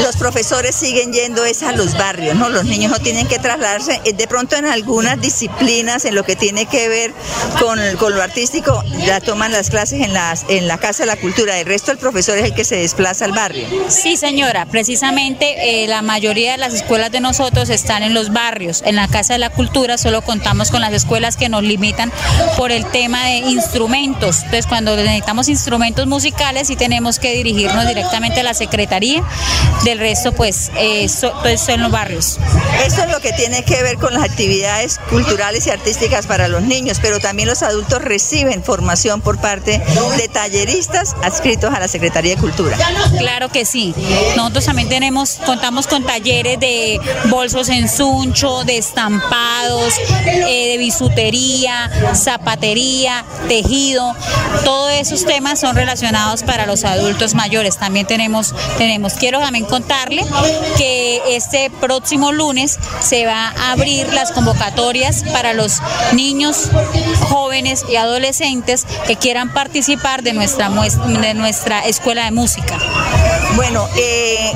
Los 0.00 0.16
profesores 0.16 0.76
siguen 0.76 1.12
yendo 1.12 1.44
es 1.44 1.64
a 1.64 1.72
los 1.72 1.98
barrios, 1.98 2.36
¿no? 2.36 2.48
Los 2.48 2.66
niños 2.66 2.92
no 2.92 3.00
tienen 3.00 3.26
que 3.26 3.40
trasladarse. 3.40 4.00
Eh, 4.04 4.12
de 4.12 4.26
pronto 4.28 4.54
en 4.54 4.66
algunas 4.66 5.20
disciplinas, 5.20 6.04
en 6.04 6.14
lo 6.14 6.22
que 6.22 6.36
tiene 6.36 6.66
que 6.66 6.88
ver 6.88 7.12
con, 7.58 7.80
con 7.98 8.11
lo 8.12 8.22
artístico, 8.22 8.82
ya 9.04 9.20
toman 9.20 9.52
las 9.52 9.70
clases 9.70 10.00
en, 10.00 10.12
las, 10.12 10.44
en 10.48 10.68
la 10.68 10.78
Casa 10.78 11.02
de 11.02 11.08
la 11.08 11.16
Cultura. 11.16 11.58
El 11.58 11.66
resto 11.66 11.90
el 11.90 11.98
profesor 11.98 12.38
es 12.38 12.44
el 12.44 12.54
que 12.54 12.64
se 12.64 12.76
desplaza 12.76 13.24
al 13.24 13.32
barrio. 13.32 13.66
Sí, 13.88 14.16
señora. 14.16 14.66
Precisamente 14.66 15.84
eh, 15.84 15.88
la 15.88 16.02
mayoría 16.02 16.52
de 16.52 16.58
las 16.58 16.74
escuelas 16.74 17.10
de 17.10 17.20
nosotros 17.20 17.68
están 17.70 18.02
en 18.02 18.14
los 18.14 18.32
barrios. 18.32 18.82
En 18.84 18.96
la 18.96 19.08
Casa 19.08 19.34
de 19.34 19.38
la 19.38 19.50
Cultura 19.50 19.98
solo 19.98 20.22
contamos 20.22 20.70
con 20.70 20.80
las 20.80 20.92
escuelas 20.92 21.36
que 21.36 21.48
nos 21.48 21.62
limitan 21.62 22.12
por 22.56 22.72
el 22.72 22.86
tema 22.86 23.24
de 23.26 23.36
instrumentos. 23.38 24.38
Entonces, 24.38 24.66
cuando 24.66 24.96
necesitamos 24.96 25.48
instrumentos 25.48 26.06
musicales, 26.06 26.68
sí 26.68 26.76
tenemos 26.76 27.18
que 27.18 27.34
dirigirnos 27.34 27.86
directamente 27.86 28.40
a 28.40 28.42
la 28.42 28.54
Secretaría. 28.54 29.22
Del 29.84 29.98
resto, 29.98 30.32
pues, 30.32 30.70
eh, 30.76 31.08
son 31.08 31.80
los 31.80 31.90
barrios. 31.90 32.38
Eso 32.84 33.02
es 33.02 33.10
lo 33.10 33.20
que 33.20 33.32
tiene 33.32 33.64
que 33.64 33.82
ver 33.82 33.96
con 33.96 34.14
las 34.14 34.22
actividades 34.22 34.98
culturales 35.10 35.66
y 35.66 35.70
artísticas 35.70 36.26
para 36.26 36.48
los 36.48 36.62
niños, 36.62 36.98
pero 37.00 37.20
también 37.20 37.48
los 37.48 37.62
adultos 37.62 38.01
reciben 38.02 38.62
formación 38.62 39.20
por 39.20 39.40
parte 39.40 39.82
de 40.16 40.28
talleristas 40.28 41.14
adscritos 41.22 41.72
a 41.72 41.80
la 41.80 41.88
Secretaría 41.88 42.34
de 42.34 42.40
Cultura. 42.40 42.76
Claro 43.18 43.48
que 43.48 43.64
sí. 43.64 43.94
Nosotros 44.36 44.66
también 44.66 44.88
tenemos, 44.88 45.38
contamos 45.46 45.86
con 45.86 46.04
talleres 46.04 46.58
de 46.60 47.00
bolsos 47.28 47.68
en 47.68 47.88
suncho, 47.88 48.64
de 48.64 48.78
estampados, 48.78 49.94
eh, 50.26 50.68
de 50.72 50.76
bisutería, 50.78 51.90
zapatería, 52.14 53.24
tejido. 53.48 54.14
Todos 54.64 54.92
esos 54.92 55.24
temas 55.24 55.60
son 55.60 55.76
relacionados 55.76 56.42
para 56.42 56.66
los 56.66 56.84
adultos 56.84 57.34
mayores. 57.34 57.78
También 57.78 58.06
tenemos, 58.06 58.54
tenemos. 58.78 59.14
Quiero 59.14 59.40
también 59.40 59.64
contarle 59.64 60.24
que 60.76 61.36
este 61.36 61.70
próximo 61.70 62.32
lunes 62.32 62.78
se 63.00 63.26
va 63.26 63.48
a 63.48 63.72
abrir 63.72 64.12
las 64.12 64.32
convocatorias 64.32 65.24
para 65.32 65.52
los 65.52 65.80
niños, 66.12 66.68
jóvenes 67.28 67.81
y 67.88 67.96
adolescentes 67.96 68.86
que 69.06 69.16
quieran 69.16 69.52
participar 69.52 70.22
de 70.22 70.32
nuestra, 70.32 70.68
de 70.68 71.34
nuestra 71.34 71.80
escuela 71.86 72.24
de 72.24 72.30
música. 72.30 72.78
Bueno, 73.56 73.86
eh, 73.96 74.52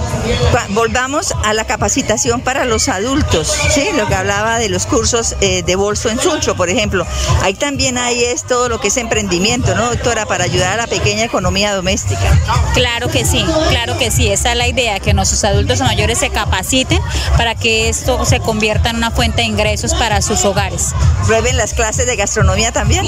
volvamos 0.70 1.34
a 1.44 1.52
la 1.52 1.64
capacitación 1.64 2.40
para 2.40 2.64
los 2.64 2.88
adultos, 2.88 3.52
¿sí? 3.70 3.88
Lo 3.94 4.06
que 4.08 4.14
hablaba 4.14 4.58
de 4.58 4.68
los 4.68 4.86
cursos 4.86 5.36
eh, 5.40 5.62
de 5.62 5.76
bolso 5.76 6.08
en 6.08 6.18
Suncho, 6.18 6.56
por 6.56 6.70
ejemplo. 6.70 7.06
Ahí 7.42 7.54
también 7.54 7.98
hay 7.98 8.24
es 8.24 8.44
todo 8.44 8.68
lo 8.68 8.80
que 8.80 8.88
es 8.88 8.96
emprendimiento, 8.96 9.74
¿no, 9.74 9.90
doctora? 9.90 10.26
Para 10.26 10.44
ayudar 10.44 10.72
a 10.72 10.76
la 10.76 10.86
pequeña 10.86 11.24
economía 11.24 11.74
doméstica. 11.74 12.40
Claro 12.74 13.08
que 13.08 13.24
sí, 13.24 13.44
claro 13.68 13.98
que 13.98 14.10
sí. 14.10 14.28
Esa 14.28 14.52
es 14.52 14.58
la 14.58 14.68
idea, 14.68 14.98
que 15.00 15.12
nuestros 15.14 15.44
adultos 15.44 15.80
mayores 15.80 16.18
se 16.18 16.30
capaciten 16.30 17.00
para 17.36 17.54
que 17.54 17.88
esto 17.88 18.24
se 18.24 18.40
convierta 18.40 18.90
en 18.90 18.96
una 18.96 19.10
fuente 19.10 19.42
de 19.42 19.48
ingresos 19.48 19.94
para 19.94 20.22
sus 20.22 20.44
hogares. 20.44 20.94
¿Prueben 21.26 21.56
las 21.56 21.74
clases 21.74 22.06
de 22.06 22.16
gastronomía 22.16 22.72
también? 22.72 23.04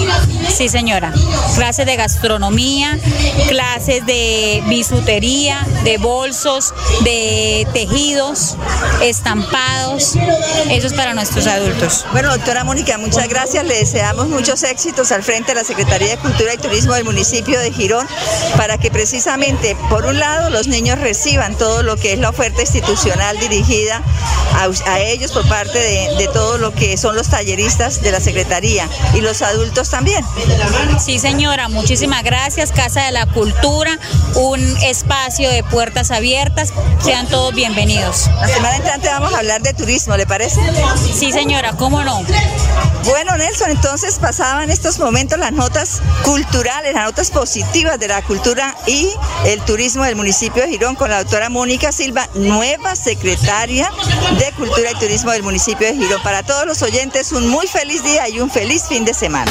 Sí, 0.55 0.69
señora. 0.69 1.13
Clases 1.57 1.87
de 1.87 1.97
gastronomía, 1.97 2.99
clases 3.49 4.05
de 4.07 4.63
bisutería, 4.67 5.67
de 5.85 5.99
bolsos, 5.99 6.75
de 7.03 7.67
tejidos, 7.73 8.57
estampados. 9.03 10.15
Eso 10.71 10.87
es 10.87 10.95
para 10.95 11.15
nuestros 11.15 11.47
adultos. 11.47 12.05
Bueno, 12.13 12.31
doctora 12.31 12.65
Mónica, 12.65 12.99
muchas 12.99 13.29
gracias. 13.29 13.65
Le 13.65 13.79
deseamos 13.79 14.29
muchos 14.29 14.63
éxitos 14.63 15.13
al 15.13 15.23
frente 15.23 15.53
de 15.53 15.57
la 15.57 15.65
Secretaría 15.65 16.09
de 16.09 16.17
Cultura 16.19 16.55
y 16.55 16.59
Turismo 16.59 16.95
del 16.95 17.05
municipio 17.05 17.59
de 17.59 17.73
Girón 17.73 18.07
para 18.57 18.79
que 18.79 18.91
precisamente, 18.91 19.77
por 19.89 20.05
un 20.05 20.19
lado, 20.19 20.51
los 20.51 20.67
niños 20.69 20.99
reciban 20.99 21.57
todo 21.57 21.83
lo 21.83 21.97
que 21.97 22.13
es 22.13 22.19
la 22.19 22.31
oferta 22.31 22.61
institucional 22.61 23.39
dirigida 23.39 24.03
a, 24.87 24.99
ellos 25.01 25.33
por 25.33 25.49
parte 25.49 25.79
de, 25.79 26.17
de 26.17 26.29
todo 26.29 26.59
lo 26.59 26.73
que 26.73 26.97
son 26.97 27.15
los 27.15 27.29
talleristas 27.29 28.03
de 28.03 28.11
la 28.11 28.21
Secretaría 28.21 28.89
y 29.15 29.21
los 29.21 29.43
adultos 29.43 29.91
también. 29.91 30.25
Sí, 30.99 31.19
señora, 31.19 31.69
muchísimas 31.69 32.23
gracias. 32.23 32.73
Casa 32.73 33.05
de 33.05 33.13
la 33.13 33.27
Cultura, 33.27 33.99
un 34.35 34.61
espacio 34.83 35.49
de 35.49 35.63
puertas 35.71 36.11
abiertas. 36.11 36.73
Sean 37.03 37.27
todos 37.29 37.55
bienvenidos. 37.55 38.29
La 38.41 38.49
semana 38.49 38.77
entrante 38.77 39.09
vamos 39.09 39.35
a 39.35 39.39
hablar 39.39 39.63
de 39.63 39.75
turismo, 39.75 40.17
¿le 40.17 40.27
parece? 40.27 40.61
Sí, 41.15 41.33
señora, 41.33 41.73
¿cómo 41.73 42.03
no? 42.03 42.23
Bueno, 43.05 43.37
Nelson, 43.37 43.71
entonces 43.71 44.19
pasaban 44.19 44.71
estos 44.71 44.99
momentos 44.99 45.39
las 45.39 45.53
notas 45.53 46.03
culturales, 46.25 46.95
las 46.95 47.07
notas 47.07 47.31
positivas 47.31 47.99
de 47.99 48.09
la 48.09 48.23
cultura 48.23 48.77
y 48.87 49.09
el 49.47 49.61
turismo 49.63 50.05
del 50.05 50.17
municipio 50.17 50.63
de 50.63 50.69
Girón 50.69 50.95
con 50.95 51.09
la 51.11 51.23
doctora 51.23 51.49
Mónica 51.49 51.93
Silva, 51.93 52.29
nueva 52.35 52.97
secretaria 52.97 53.91
de 54.39 54.53
Cultura 54.53 54.91
y 54.91 54.95
Turismo 54.97 55.31
del 55.31 55.43
municipio 55.43 55.87
de 55.87 55.95
Girón. 55.95 56.23
Para 56.23 56.43
todos 56.43 56.67
los 56.67 56.83
oyentes, 56.83 57.33
un 57.33 57.49
muy 57.49 57.67
feliz 57.67 58.03
día 58.05 58.29
y 58.29 58.41
un 58.41 58.51
feliz 58.51 58.85
fin 58.89 59.05
de 59.05 59.15
semana. 59.15 59.51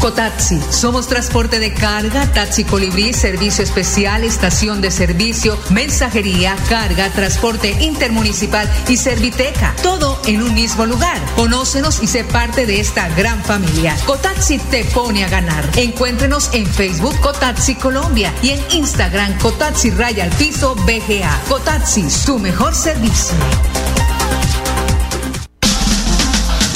Cotaxi. 0.00 0.60
Somos 0.72 1.06
transporte 1.06 1.60
de 1.60 1.72
carga, 1.72 2.26
taxi 2.32 2.64
colibrí, 2.64 3.12
servicio 3.12 3.62
especial, 3.62 4.24
estación 4.24 4.80
de 4.80 4.90
servicio, 4.90 5.56
mensajería, 5.70 6.56
carga, 6.68 7.08
transporte 7.10 7.70
intermunicipal 7.80 8.68
y 8.88 8.96
serviteca. 8.96 9.76
Todo 9.80 10.11
en 10.26 10.42
un 10.42 10.54
mismo 10.54 10.86
lugar. 10.86 11.20
Conócenos 11.36 12.02
y 12.02 12.06
sé 12.06 12.24
parte 12.24 12.66
de 12.66 12.80
esta 12.80 13.08
gran 13.10 13.42
familia. 13.44 13.96
Cotaxi 14.06 14.58
te 14.58 14.84
pone 14.84 15.24
a 15.24 15.28
ganar. 15.28 15.68
Encuéntrenos 15.76 16.50
en 16.52 16.66
Facebook 16.66 17.18
Cotaxi 17.20 17.74
Colombia 17.74 18.32
y 18.42 18.50
en 18.50 18.60
Instagram 18.70 19.38
Cotaxi 19.38 19.90
Raya 19.90 20.28
Piso 20.38 20.74
BGA. 20.74 21.40
Cotaxi, 21.48 22.10
su 22.10 22.38
mejor 22.38 22.74
servicio. 22.74 23.36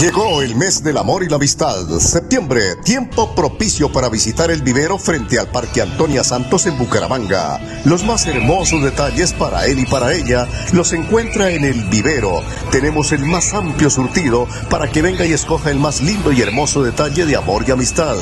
Llegó 0.00 0.42
el 0.42 0.56
mes 0.56 0.82
del 0.82 0.98
amor 0.98 1.22
y 1.22 1.28
la 1.28 1.36
amistad. 1.36 1.86
Septiembre, 1.98 2.76
tiempo 2.84 3.34
propicio 3.34 3.92
para 3.92 4.08
visitar 4.08 4.50
el 4.50 4.62
vivero 4.62 4.98
frente 4.98 5.38
al 5.38 5.48
Parque 5.48 5.80
Antonia 5.80 6.24
Santos 6.24 6.66
en 6.66 6.76
Bucaramanga. 6.76 7.60
Los 7.84 8.02
más 8.04 8.26
hermosos 8.26 8.82
detalles 8.82 9.32
para 9.32 9.66
él 9.66 9.78
y 9.78 9.86
para 9.86 10.12
ella 10.12 10.48
los 10.72 10.92
encuentra 10.92 11.50
en 11.50 11.64
el 11.64 11.84
vivero. 11.84 12.42
Tenemos 12.72 13.12
el 13.12 13.24
más 13.26 13.54
amplio 13.54 13.90
surtido 13.90 14.48
para 14.70 14.90
que 14.90 15.02
venga 15.02 15.24
y 15.24 15.32
escoja 15.32 15.70
el 15.70 15.78
más 15.78 16.00
lindo 16.00 16.32
y 16.32 16.40
hermoso 16.40 16.82
detalle 16.82 17.24
de 17.26 17.36
amor 17.36 17.64
y 17.68 17.70
amistad. 17.70 18.16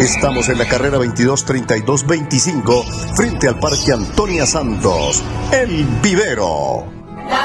Estamos 0.00 0.48
en 0.48 0.58
la 0.58 0.66
carrera 0.66 0.98
223225 0.98 2.84
frente 3.14 3.48
al 3.48 3.60
Parque 3.60 3.92
Antonia 3.92 4.46
Santos. 4.46 5.22
El 5.52 5.84
vivero. 6.02 6.97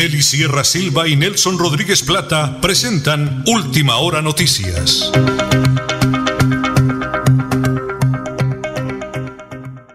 Nelly 0.00 0.22
Sierra 0.22 0.64
Silva 0.64 1.06
y 1.06 1.14
Nelson 1.14 1.58
Rodríguez 1.58 2.02
Plata 2.02 2.56
presentan 2.62 3.44
Última 3.44 3.98
Hora 3.98 4.22
Noticias. 4.22 5.12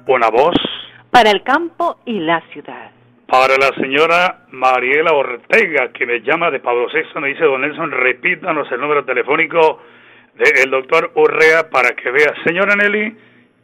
Una 0.05 0.29
voz 0.29 0.53
Para 1.09 1.31
el 1.31 1.41
campo 1.41 1.97
y 2.05 2.19
la 2.19 2.39
ciudad. 2.53 2.91
para 3.25 3.57
la 3.57 3.73
señora 3.81 4.45
Mariela 4.51 5.11
Ortega, 5.11 5.89
que 5.91 6.05
me 6.05 6.21
llama 6.21 6.51
de 6.51 6.59
Pablo 6.59 6.85
VI, 6.93 7.19
me 7.19 7.29
dice, 7.29 7.43
don 7.43 7.61
Nelson, 7.61 7.89
repítanos 7.89 8.71
el 8.71 8.79
número 8.79 9.03
telefónico 9.05 9.81
del 10.35 10.69
doctor 10.69 11.13
Urrea 11.15 11.71
para 11.71 11.95
que 11.95 12.11
vea. 12.11 12.31
Señora 12.45 12.75
Nelly, 12.75 13.11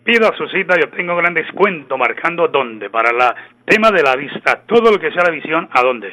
pida 0.04 0.36
su 0.36 0.48
cita, 0.48 0.74
yo 0.80 0.90
tengo 0.90 1.16
gran 1.16 1.36
descuento 1.36 2.00
marcando 2.00 2.48
dónde, 2.48 2.90
para 2.90 3.14
la 3.14 3.36
tema 3.64 3.92
de 3.92 4.02
la 4.02 4.16
vista, 4.16 4.64
todo 4.66 4.92
lo 4.92 5.00
que 5.00 5.12
sea 5.12 5.26
la 5.26 5.30
visión, 5.30 5.70
¿a 5.72 5.84
dónde? 5.84 6.12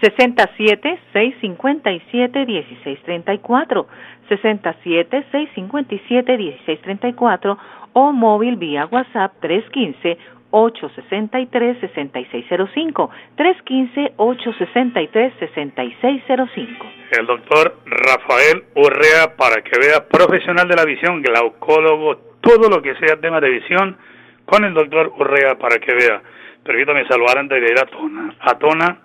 67 0.00 0.98
657 1.12 2.46
1634 2.46 3.86
67 4.28 5.26
657 5.32 6.38
1634 6.38 7.58
o 7.94 8.12
móvil 8.12 8.56
vía 8.56 8.86
WhatsApp 8.86 9.32
315 9.40 10.18
863 10.50 11.80
6605 11.80 13.10
315 13.36 14.12
863 14.16 15.32
6605 15.38 16.86
El 17.18 17.26
doctor 17.26 17.76
Rafael 17.84 18.64
Urrea 18.74 19.36
para 19.36 19.62
que 19.62 19.78
vea 19.78 20.06
profesional 20.08 20.66
de 20.68 20.76
la 20.76 20.84
visión, 20.84 21.22
glaucólogo, 21.22 22.16
todo 22.40 22.68
lo 22.70 22.80
que 22.80 22.94
sea 22.96 23.20
tema 23.20 23.40
de 23.40 23.50
visión, 23.50 23.96
con 24.44 24.64
el 24.64 24.72
doctor 24.72 25.12
Urrea 25.18 25.56
para 25.58 25.78
que 25.78 25.94
vea. 25.94 26.22
Permítame 26.64 27.06
saludar 27.06 27.38
antes 27.38 27.60
de 27.60 27.66
ir 27.70 27.78
a 27.78 27.86
Tona. 27.86 28.34
A 28.40 28.58
Tona, 28.58 28.98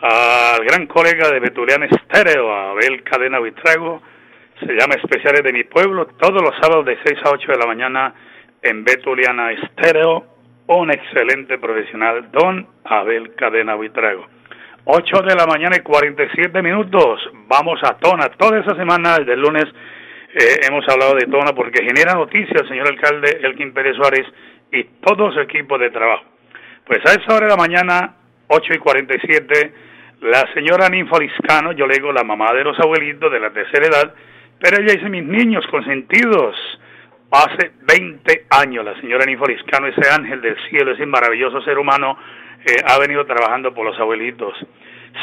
al 0.00 0.64
gran 0.64 0.86
colega 0.86 1.30
de 1.30 1.40
Betulian 1.40 1.82
Estéreo, 1.84 2.52
Abel 2.52 3.02
Cadena 3.02 3.40
Vitrago, 3.40 4.02
se 4.60 4.72
llama 4.72 4.94
Especiales 4.94 5.42
de 5.42 5.52
mi 5.52 5.64
Pueblo, 5.64 6.06
todos 6.18 6.42
los 6.42 6.54
sábados 6.60 6.84
de 6.86 6.98
6 7.04 7.18
a 7.24 7.30
8 7.30 7.52
de 7.52 7.58
la 7.58 7.66
mañana 7.66 8.14
en 8.62 8.84
Betuliana 8.84 9.52
Estéreo, 9.52 10.24
un 10.66 10.90
excelente 10.90 11.58
profesional, 11.58 12.30
don 12.30 12.66
Abel 12.84 13.34
Cadena 13.34 13.76
Vitrago. 13.76 14.26
8 14.84 15.22
de 15.22 15.34
la 15.34 15.46
mañana 15.46 15.76
y 15.76 15.80
47 15.80 16.62
minutos, 16.62 17.20
vamos 17.48 17.80
a 17.82 17.96
Tona, 17.96 18.28
toda 18.30 18.60
esa 18.60 18.76
semana, 18.76 19.18
desde 19.18 19.32
el 19.32 19.40
lunes, 19.40 19.64
eh, 20.34 20.60
hemos 20.68 20.86
hablado 20.88 21.14
de 21.14 21.26
Tona 21.26 21.54
porque 21.54 21.84
genera 21.84 22.14
noticias, 22.14 22.68
señor 22.68 22.88
alcalde 22.88 23.40
Elkin 23.42 23.72
Pérez 23.72 23.96
Suárez 23.96 24.26
y 24.70 24.84
todo 25.04 25.32
su 25.32 25.40
equipo 25.40 25.78
de 25.78 25.90
trabajo. 25.90 26.24
Pues 26.86 27.00
a 27.06 27.20
esa 27.20 27.34
hora 27.34 27.46
de 27.46 27.50
la 27.50 27.56
mañana, 27.56 28.14
8 28.48 28.74
y 28.74 28.78
47, 28.78 29.72
la 30.22 30.46
señora 30.54 30.88
Ninfa 30.88 31.18
Liscano, 31.18 31.72
yo 31.72 31.86
le 31.86 31.94
digo 31.94 32.12
la 32.12 32.24
mamá 32.24 32.52
de 32.52 32.64
los 32.64 32.78
abuelitos 32.78 33.30
de 33.30 33.40
la 33.40 33.50
tercera 33.50 33.86
edad, 33.86 34.14
pero 34.58 34.78
ella 34.78 34.94
dice 34.94 35.08
mis 35.08 35.24
niños 35.24 35.66
consentidos. 35.70 36.56
Hace 37.30 37.72
20 37.82 38.46
años 38.50 38.84
la 38.84 38.98
señora 39.00 39.26
Ninfa 39.26 39.46
Liscano, 39.46 39.88
ese 39.88 40.08
ángel 40.10 40.40
del 40.40 40.56
cielo, 40.70 40.92
ese 40.92 41.04
maravilloso 41.06 41.60
ser 41.62 41.78
humano, 41.78 42.16
eh, 42.64 42.76
ha 42.86 42.98
venido 42.98 43.26
trabajando 43.26 43.74
por 43.74 43.84
los 43.84 43.98
abuelitos. 43.98 44.54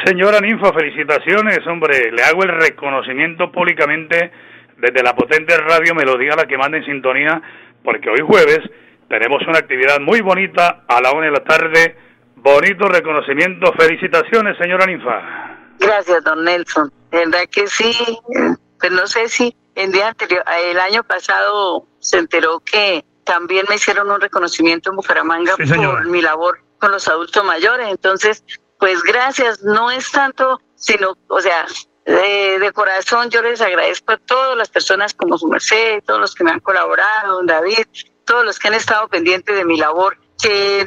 Señora 0.06 0.40
Ninfa, 0.40 0.74
felicitaciones, 0.74 1.66
hombre, 1.68 2.12
le 2.12 2.24
hago 2.24 2.44
el 2.44 2.50
reconocimiento 2.50 3.52
públicamente 3.52 4.32
desde 4.78 5.04
la 5.04 5.16
potente 5.16 5.56
radio 5.58 5.96
Melodía, 5.96 6.36
la 6.36 6.46
que 6.46 6.58
manda 6.58 6.78
en 6.78 6.86
sintonía, 6.86 7.42
porque 7.84 8.10
hoy 8.10 8.20
jueves 8.22 8.60
tenemos 9.08 9.42
una 9.48 9.60
actividad 9.60 10.00
muy 10.00 10.22
bonita 10.22 10.84
a 10.88 11.02
la 11.02 11.12
una 11.12 11.28
de 11.28 11.32
la 11.32 11.44
tarde. 11.44 11.96
Bonito 12.44 12.90
reconocimiento. 12.90 13.72
Felicitaciones, 13.74 14.58
señora 14.58 14.86
Ninfa. 14.86 15.58
Gracias, 15.80 16.24
don 16.26 16.44
Nelson. 16.44 16.92
En 17.12 17.32
verdad 17.32 17.48
que 17.50 17.68
sí, 17.68 17.96
pues 18.80 18.92
no 18.92 19.08
sé 19.08 19.30
si 19.30 19.56
el 19.76 19.94
día 19.94 20.10
anterior, 20.10 20.44
el 20.62 20.78
año 20.80 21.04
pasado 21.04 21.88
se 22.00 22.18
enteró 22.18 22.60
que 22.60 23.06
también 23.24 23.66
me 23.70 23.76
hicieron 23.76 24.12
un 24.12 24.20
reconocimiento 24.20 24.90
en 24.90 24.98
Bucaramanga 24.98 25.56
Sí, 25.56 25.72
por 25.74 26.06
mi 26.08 26.22
labor 26.22 26.60
con 26.80 26.92
los 26.92 27.08
adultos 27.08 27.46
mayores. 27.46 27.88
Entonces, 27.88 28.44
pues 28.78 29.02
gracias, 29.04 29.64
no 29.64 29.90
es 29.90 30.12
tanto, 30.12 30.60
sino, 30.76 31.18
o 31.30 31.40
sea, 31.40 31.66
de, 32.06 32.60
de 32.60 32.72
corazón 32.74 33.30
yo 33.30 33.42
les 33.42 33.62
agradezco 33.62 34.12
a 34.12 34.18
todas 34.18 34.58
las 34.58 34.68
personas 34.68 35.14
como 35.14 35.38
su 35.38 35.48
merced, 35.48 36.04
todos 36.06 36.20
los 36.20 36.36
que 36.36 36.44
me 36.44 36.52
han 36.52 36.60
colaborado, 36.60 37.38
don 37.38 37.46
David, 37.46 37.86
todos 38.26 38.44
los 38.44 38.60
que 38.60 38.68
han 38.68 38.74
estado 38.74 39.08
pendientes 39.08 39.56
de 39.56 39.64
mi 39.64 39.78
labor 39.78 40.18
que 40.44 40.86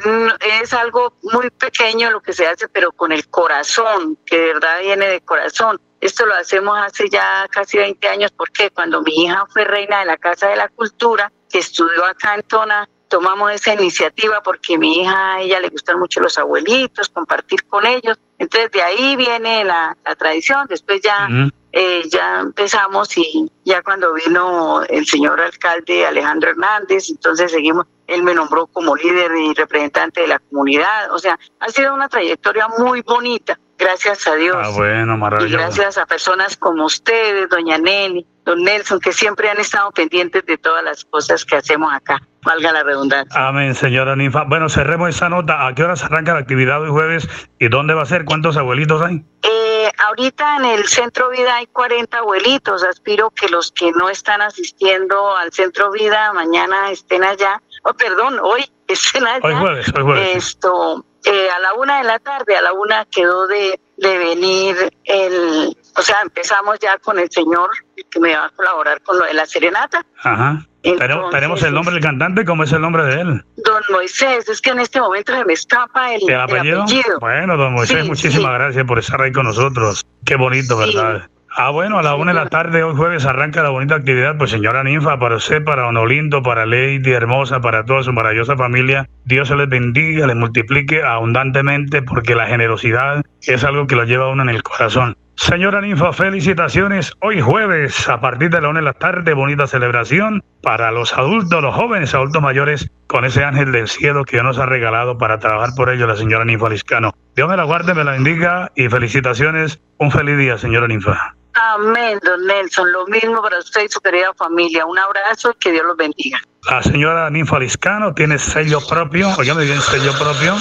es 0.61 0.71
algo 0.73 1.13
muy 1.23 1.49
pequeño 1.49 2.11
lo 2.11 2.21
que 2.21 2.31
se 2.31 2.45
hace, 2.45 2.69
pero 2.69 2.91
con 2.91 3.11
el 3.11 3.27
corazón, 3.27 4.17
que 4.23 4.37
de 4.37 4.53
verdad 4.53 4.81
viene 4.81 5.07
de 5.07 5.21
corazón. 5.21 5.81
Esto 5.99 6.27
lo 6.27 6.35
hacemos 6.35 6.77
hace 6.77 7.09
ya 7.09 7.47
casi 7.49 7.77
20 7.77 8.07
años, 8.07 8.31
porque 8.37 8.69
cuando 8.69 9.01
mi 9.01 9.23
hija 9.23 9.45
fue 9.51 9.65
reina 9.65 10.01
de 10.01 10.05
la 10.05 10.17
Casa 10.17 10.49
de 10.49 10.57
la 10.57 10.69
Cultura, 10.69 11.31
que 11.49 11.57
estudió 11.57 12.05
acá 12.05 12.35
en 12.35 12.43
Tona, 12.43 12.87
tomamos 13.07 13.51
esa 13.51 13.73
iniciativa 13.73 14.43
porque 14.43 14.77
mi 14.77 15.01
hija, 15.01 15.35
a 15.35 15.41
ella 15.41 15.59
le 15.59 15.69
gustan 15.69 15.97
mucho 15.97 16.19
los 16.19 16.37
abuelitos, 16.37 17.09
compartir 17.09 17.65
con 17.65 17.85
ellos. 17.87 18.19
Entonces 18.37 18.69
de 18.71 18.83
ahí 18.83 19.15
viene 19.15 19.63
la, 19.63 19.97
la 20.05 20.15
tradición. 20.15 20.67
Después 20.69 21.01
ya 21.01 21.27
eh, 21.71 22.03
ya 22.09 22.39
empezamos 22.41 23.17
y 23.17 23.51
ya 23.63 23.81
cuando 23.81 24.13
vino 24.13 24.83
el 24.83 25.05
señor 25.05 25.41
alcalde 25.41 26.05
Alejandro 26.05 26.51
Hernández, 26.51 27.09
entonces 27.09 27.51
seguimos. 27.51 27.87
Él 28.07 28.23
me 28.23 28.33
nombró 28.33 28.67
como 28.67 28.95
líder 28.95 29.31
y 29.37 29.53
representante 29.53 30.21
de 30.21 30.27
la 30.27 30.39
comunidad. 30.39 31.11
O 31.11 31.19
sea, 31.19 31.37
ha 31.59 31.69
sido 31.69 31.93
una 31.93 32.07
trayectoria 32.07 32.67
muy 32.79 33.01
bonita, 33.01 33.59
gracias 33.77 34.25
a 34.27 34.35
Dios. 34.35 34.57
Ah, 34.59 34.71
bueno, 34.75 35.17
maravilloso. 35.17 35.53
Y 35.53 35.57
gracias 35.57 35.97
a 35.97 36.05
personas 36.05 36.57
como 36.57 36.85
ustedes, 36.85 37.49
doña 37.49 37.77
Nelly, 37.77 38.25
don 38.45 38.63
Nelson, 38.63 38.99
que 38.99 39.11
siempre 39.11 39.49
han 39.49 39.59
estado 39.59 39.91
pendientes 39.91 40.45
de 40.45 40.57
todas 40.57 40.83
las 40.83 41.03
cosas 41.05 41.43
que 41.43 41.57
hacemos 41.57 41.93
acá, 41.93 42.21
valga 42.43 42.71
la 42.71 42.83
redundancia. 42.83 43.47
Amén, 43.47 43.75
señora 43.75 44.15
Ninfa. 44.15 44.45
Bueno, 44.45 44.69
cerremos 44.69 45.09
esa 45.09 45.27
nota. 45.27 45.67
¿A 45.67 45.75
qué 45.75 45.83
hora 45.83 45.97
se 45.97 46.05
arranca 46.05 46.33
la 46.33 46.39
actividad 46.39 46.81
hoy 46.81 46.89
jueves 46.89 47.27
y 47.59 47.67
dónde 47.67 47.93
va 47.93 48.03
a 48.03 48.05
ser? 48.05 48.23
¿Cuántos 48.23 48.55
abuelitos 48.55 49.01
hay? 49.01 49.23
Eh, 49.43 49.91
ahorita 50.07 50.57
en 50.57 50.65
el 50.65 50.87
Centro 50.87 51.29
Vida 51.29 51.57
hay 51.57 51.67
40 51.67 52.17
abuelitos. 52.17 52.83
Aspiro 52.83 53.31
que 53.31 53.49
los 53.49 53.71
que 53.71 53.91
no 53.91 54.09
están 54.09 54.41
asistiendo 54.41 55.35
al 55.35 55.51
Centro 55.51 55.91
Vida 55.91 56.31
mañana 56.33 56.89
estén 56.89 57.23
allá. 57.23 57.61
Oh, 57.89 57.93
perdón, 57.93 58.37
hoy 58.41 58.65
estén 58.87 59.25
allá. 59.25 59.39
Hoy 59.43 59.53
jueves, 59.55 59.87
hoy 59.95 60.03
jueves. 60.03 60.35
Esto, 60.35 61.05
eh, 61.25 61.47
a 61.49 61.59
la 61.59 61.73
una 61.75 61.99
de 61.99 62.03
la 62.03 62.19
tarde, 62.19 62.57
a 62.57 62.61
la 62.61 62.73
una 62.73 63.05
quedó 63.05 63.47
de, 63.47 63.79
de 63.97 64.17
venir 64.17 64.75
el, 65.05 65.75
o 65.95 66.01
sea, 66.01 66.17
empezamos 66.21 66.79
ya 66.79 66.97
con 66.97 67.17
el 67.17 67.31
señor 67.31 67.69
que 68.11 68.19
me 68.19 68.35
va 68.35 68.45
a 68.45 68.49
colaborar 68.49 69.01
con 69.03 69.17
lo 69.19 69.25
de 69.25 69.33
la 69.33 69.45
serenata. 69.45 70.05
Ajá. 70.21 70.65
Tenemos, 70.81 71.31
tenemos 71.31 71.63
el 71.63 71.73
nombre 71.73 71.93
del 71.95 72.03
cantante, 72.03 72.45
¿cómo 72.45 72.63
es 72.63 72.71
el 72.71 72.81
nombre 72.81 73.03
de 73.03 73.21
él? 73.21 73.45
Don 73.57 73.83
Moisés, 73.91 74.47
es 74.47 74.61
que 74.61 74.69
en 74.69 74.79
este 74.79 74.99
momento 75.01 75.33
se 75.33 75.43
me 75.45 75.53
escapa 75.53 76.13
el, 76.13 76.21
¿El 76.23 76.29
el 76.29 76.39
apellido? 76.41 76.83
apellido. 76.83 77.19
Bueno, 77.19 77.57
don 77.57 77.73
Moisés, 77.73 78.03
Sí, 78.03 78.07
muchísimas 78.09 78.51
sí. 78.51 78.57
gracias 78.57 78.85
por 78.85 78.99
estar 78.99 79.21
ahí 79.21 79.31
con 79.33 79.45
nosotros. 79.45 80.05
Qué 80.25 80.35
bonito, 80.35 80.81
Sí. 80.81 80.93
¿verdad? 80.95 81.29
Ah, 81.55 81.71
bueno, 81.71 81.97
a 81.97 82.03
la 82.03 82.15
una 82.15 82.33
de 82.33 82.39
la 82.39 82.49
tarde, 82.49 82.83
hoy 82.83 82.95
jueves, 82.95 83.25
arranca 83.25 83.63
la 83.63 83.69
bonita 83.69 83.95
actividad. 83.95 84.37
Pues, 84.37 84.51
señora 84.51 84.83
Ninfa, 84.83 85.17
para 85.17 85.37
usted, 85.37 85.63
para 85.63 85.83
Don 85.83 85.97
Olindo, 85.97 86.43
para 86.43 86.65
Lady 86.65 87.11
Hermosa, 87.11 87.61
para 87.61 87.83
toda 87.83 88.03
su 88.03 88.13
maravillosa 88.13 88.55
familia, 88.55 89.09
Dios 89.25 89.47
se 89.47 89.55
les 89.55 89.67
bendiga, 89.67 90.27
les 90.27 90.35
multiplique 90.35 91.01
abundantemente, 91.01 92.01
porque 92.03 92.35
la 92.35 92.47
generosidad 92.47 93.23
es 93.41 93.63
algo 93.63 93.87
que 93.87 93.95
lo 93.95 94.03
lleva 94.03 94.25
a 94.25 94.29
uno 94.29 94.43
en 94.43 94.49
el 94.49 94.61
corazón. 94.61 95.17
Señora 95.35 95.81
Ninfa, 95.81 96.13
felicitaciones. 96.13 97.13
Hoy 97.21 97.41
jueves, 97.41 98.09
a 98.09 98.19
partir 98.19 98.49
de 98.49 98.59
la 98.59 98.69
una 98.69 98.79
de 98.79 98.85
la 98.85 98.93
tarde, 98.93 99.33
bonita 99.33 99.67
celebración 99.67 100.43
para 100.63 100.91
los 100.91 101.13
adultos, 101.13 101.61
los 101.61 101.75
jóvenes, 101.75 102.13
adultos 102.13 102.41
mayores, 102.41 102.91
con 103.05 103.23
ese 103.23 103.43
ángel 103.43 103.71
del 103.71 103.87
cielo 103.87 104.25
que 104.25 104.37
Dios 104.37 104.43
nos 104.43 104.57
ha 104.57 104.65
regalado 104.65 105.17
para 105.17 105.39
trabajar 105.39 105.69
por 105.75 105.89
ello, 105.89 106.07
la 106.07 106.15
señora 106.15 106.43
Ninfa 106.43 106.69
Liscano. 106.69 107.13
Dios 107.35 107.47
me 107.47 107.55
la 107.55 107.63
guarde, 107.63 107.93
me 107.93 108.03
la 108.03 108.11
bendiga 108.11 108.71
y 108.75 108.89
felicitaciones. 108.89 109.79
Un 109.99 110.11
feliz 110.11 110.37
día, 110.37 110.57
señora 110.57 110.87
Ninfa. 110.87 111.36
Amén, 111.59 112.19
don 112.23 112.45
Nelson. 112.45 112.91
Lo 112.91 113.05
mismo 113.07 113.41
para 113.41 113.57
usted 113.59 113.83
y 113.85 113.89
su 113.89 113.99
querida 113.99 114.33
familia. 114.37 114.85
Un 114.85 114.99
abrazo 114.99 115.51
y 115.51 115.59
que 115.59 115.71
Dios 115.71 115.85
los 115.85 115.97
bendiga. 115.97 116.39
La 116.69 116.83
señora 116.83 117.29
Ninfa 117.29 117.59
Liscano 117.59 118.13
tiene 118.13 118.37
sello 118.37 118.79
propio, 118.87 119.29
oígame 119.37 119.63
bien, 119.63 119.81
sello 119.81 120.11
propio, 120.19 120.55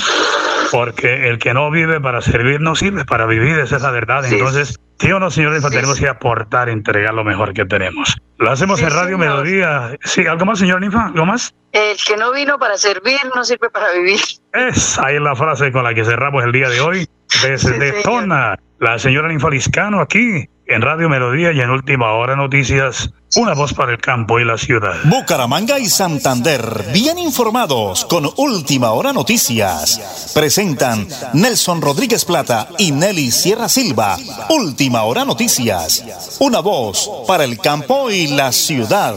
porque 0.70 1.28
el 1.28 1.38
que 1.38 1.52
no 1.52 1.70
vive 1.70 2.00
para 2.00 2.20
servir 2.22 2.60
no 2.60 2.74
sirve 2.76 3.04
para 3.04 3.26
vivir, 3.26 3.58
esa 3.58 3.76
es 3.76 3.82
la 3.82 3.90
verdad. 3.90 4.22
Sí. 4.24 4.36
Entonces, 4.36 4.78
sí 5.00 5.10
o 5.12 5.18
no, 5.18 5.30
señor 5.30 5.52
Ninfa, 5.52 5.68
Sí, 5.68 5.74
tenemos 5.74 5.98
que 5.98 6.08
aportar, 6.08 6.68
entregar 6.68 7.12
lo 7.12 7.24
mejor 7.24 7.52
que 7.52 7.64
tenemos. 7.64 8.16
Lo 8.38 8.50
hacemos 8.50 8.78
Sí, 8.78 8.84
en 8.84 8.90
Radio 8.90 9.16
señor. 9.18 9.18
Melodía. 9.18 9.98
Sí, 10.04 10.26
¿algo 10.26 10.46
más, 10.46 10.58
señor 10.60 10.80
Ninfa? 10.80 11.06
¿Algo 11.06 11.26
más? 11.26 11.54
El 11.72 11.96
que 11.96 12.16
no 12.16 12.32
vino 12.32 12.58
para 12.58 12.78
servir 12.78 13.18
no 13.34 13.44
sirve 13.44 13.68
para 13.70 13.92
vivir. 13.92 14.20
Es 14.52 14.98
ahí 14.98 15.18
la 15.18 15.34
frase 15.34 15.72
con 15.72 15.84
la 15.84 15.92
que 15.92 16.04
cerramos 16.04 16.44
el 16.44 16.52
día 16.52 16.68
de 16.68 16.80
hoy. 16.80 17.08
Desde. 17.42 18.02
Tona, 18.02 18.56
la 18.78 18.98
señora 18.98 19.28
Ninfa 19.28 19.50
Liscano 19.50 20.00
aquí 20.00 20.48
en 20.68 20.82
Radio 20.82 21.08
Melodía 21.08 21.52
y 21.52 21.60
en 21.60 21.70
Última 21.70 22.12
Hora 22.12 22.34
Noticias, 22.34 23.12
una 23.36 23.54
voz 23.54 23.72
para 23.72 23.92
el 23.92 23.98
campo 23.98 24.40
y 24.40 24.44
la 24.44 24.58
ciudad. 24.58 24.96
Bucaramanga 25.04 25.78
y 25.78 25.84
Santander, 25.84 26.60
bien 26.92 27.18
informados 27.18 28.04
con 28.04 28.24
Última 28.36 28.90
Hora 28.90 29.12
Noticias. 29.12 30.32
Presentan 30.34 31.06
Nelson 31.34 31.80
Rodríguez 31.80 32.24
Plata 32.24 32.68
y 32.78 32.90
Nelly 32.90 33.30
Sierra 33.30 33.68
Silva. 33.68 34.16
Última 34.50 35.02
Hora 35.04 35.24
Noticias. 35.24 36.38
Una 36.40 36.60
voz 36.60 37.24
para 37.28 37.44
el 37.44 37.58
campo 37.58 38.10
y 38.10 38.34
la 38.36 38.50
ciudad. 38.50 39.14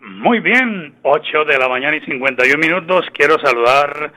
Muy 0.00 0.40
bien, 0.40 0.96
8 1.02 1.44
de 1.44 1.58
la 1.58 1.68
mañana 1.68 1.96
y 1.96 2.00
51 2.00 2.58
minutos. 2.58 3.06
Quiero 3.14 3.38
saludar 3.38 4.12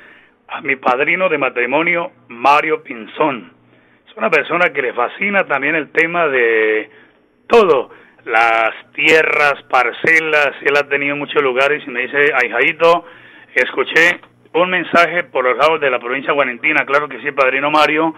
a 0.47 0.61
mi 0.61 0.75
padrino 0.75 1.29
de 1.29 1.37
matrimonio, 1.37 2.11
Mario 2.29 2.81
Pinzón. 2.81 3.60
Es 4.11 4.17
una 4.17 4.29
persona 4.29 4.73
que 4.73 4.81
le 4.81 4.91
fascina 4.91 5.45
también 5.45 5.73
el 5.73 5.89
tema 5.89 6.27
de 6.27 6.89
todo, 7.47 7.91
las 8.25 8.73
tierras, 8.91 9.63
parcelas. 9.69 10.51
Él 10.63 10.75
ha 10.77 10.83
tenido 10.89 11.15
muchos 11.15 11.41
lugares 11.41 11.81
y 11.87 11.89
me 11.91 12.01
dice, 12.01 12.17
ahijadito, 12.33 13.05
escuché 13.55 14.19
un 14.53 14.69
mensaje 14.69 15.23
por 15.23 15.45
los 15.45 15.55
lados 15.55 15.79
de 15.79 15.89
la 15.89 15.97
provincia 15.97 16.33
guarentina. 16.33 16.85
Claro 16.85 17.07
que 17.07 17.21
sí, 17.21 17.31
padrino 17.31 17.71
Mario. 17.71 18.13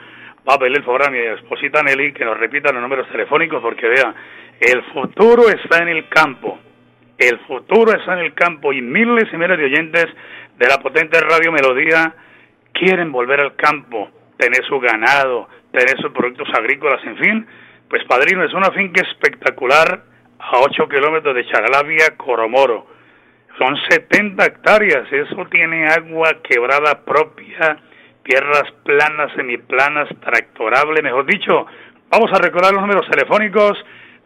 Va 0.50 0.56
a 0.56 0.58
pedirle 0.58 0.80
el 0.80 0.84
favor 0.84 1.04
a 1.04 1.12
mi 1.12 1.20
esposita 1.20 1.84
Nelly 1.84 2.12
que 2.14 2.26
nos 2.26 2.40
repita 2.40 2.74
los 2.74 2.82
números 2.82 3.08
telefónicos 3.12 3.62
porque 3.62 3.88
vea, 3.88 4.16
el 4.62 4.82
futuro 4.94 5.44
está 5.48 5.84
en 5.84 5.90
el 5.90 6.10
campo. 6.10 6.58
El 7.20 7.38
futuro 7.42 7.94
está 7.94 8.14
en 8.14 8.26
el 8.26 8.34
campo 8.34 8.74
y 8.74 8.82
miles 8.82 9.32
y 9.32 9.38
miles 9.38 9.60
de 9.60 9.66
oyentes 9.66 10.08
de 10.58 10.68
la 10.68 10.80
potente 10.80 11.20
Radio 11.22 11.52
Melodía 11.52 12.16
quieren 12.72 13.12
volver 13.12 13.42
al 13.42 13.56
campo, 13.56 14.10
tener 14.40 14.66
su 14.66 14.80
ganado, 14.80 15.48
sus 16.02 16.12
productos 16.12 16.48
agrícolas, 16.54 17.04
en 17.06 17.18
fin. 17.18 17.48
Pues 17.90 18.04
Padrino, 18.06 18.44
es 18.44 18.54
una 18.54 18.72
finca 18.72 19.02
espectacular 19.02 20.04
a 20.40 20.60
8 20.60 20.88
kilómetros 20.88 21.36
de 21.36 21.46
Charalavia, 21.48 22.16
Coromoro. 22.18 22.88
Son 23.58 23.76
70 23.90 24.46
hectáreas, 24.46 25.12
eso 25.12 25.46
tiene 25.52 25.88
agua 25.88 26.42
quebrada 26.44 27.04
propia, 27.06 27.78
tierras 28.24 28.72
planas, 28.84 29.32
semiplanas, 29.36 30.10
tractorable, 30.22 31.02
mejor 31.02 31.26
dicho. 31.26 31.66
Vamos 32.10 32.32
a 32.34 32.42
recordar 32.42 32.74
los 32.74 32.82
números 32.82 33.08
telefónicos 33.10 33.78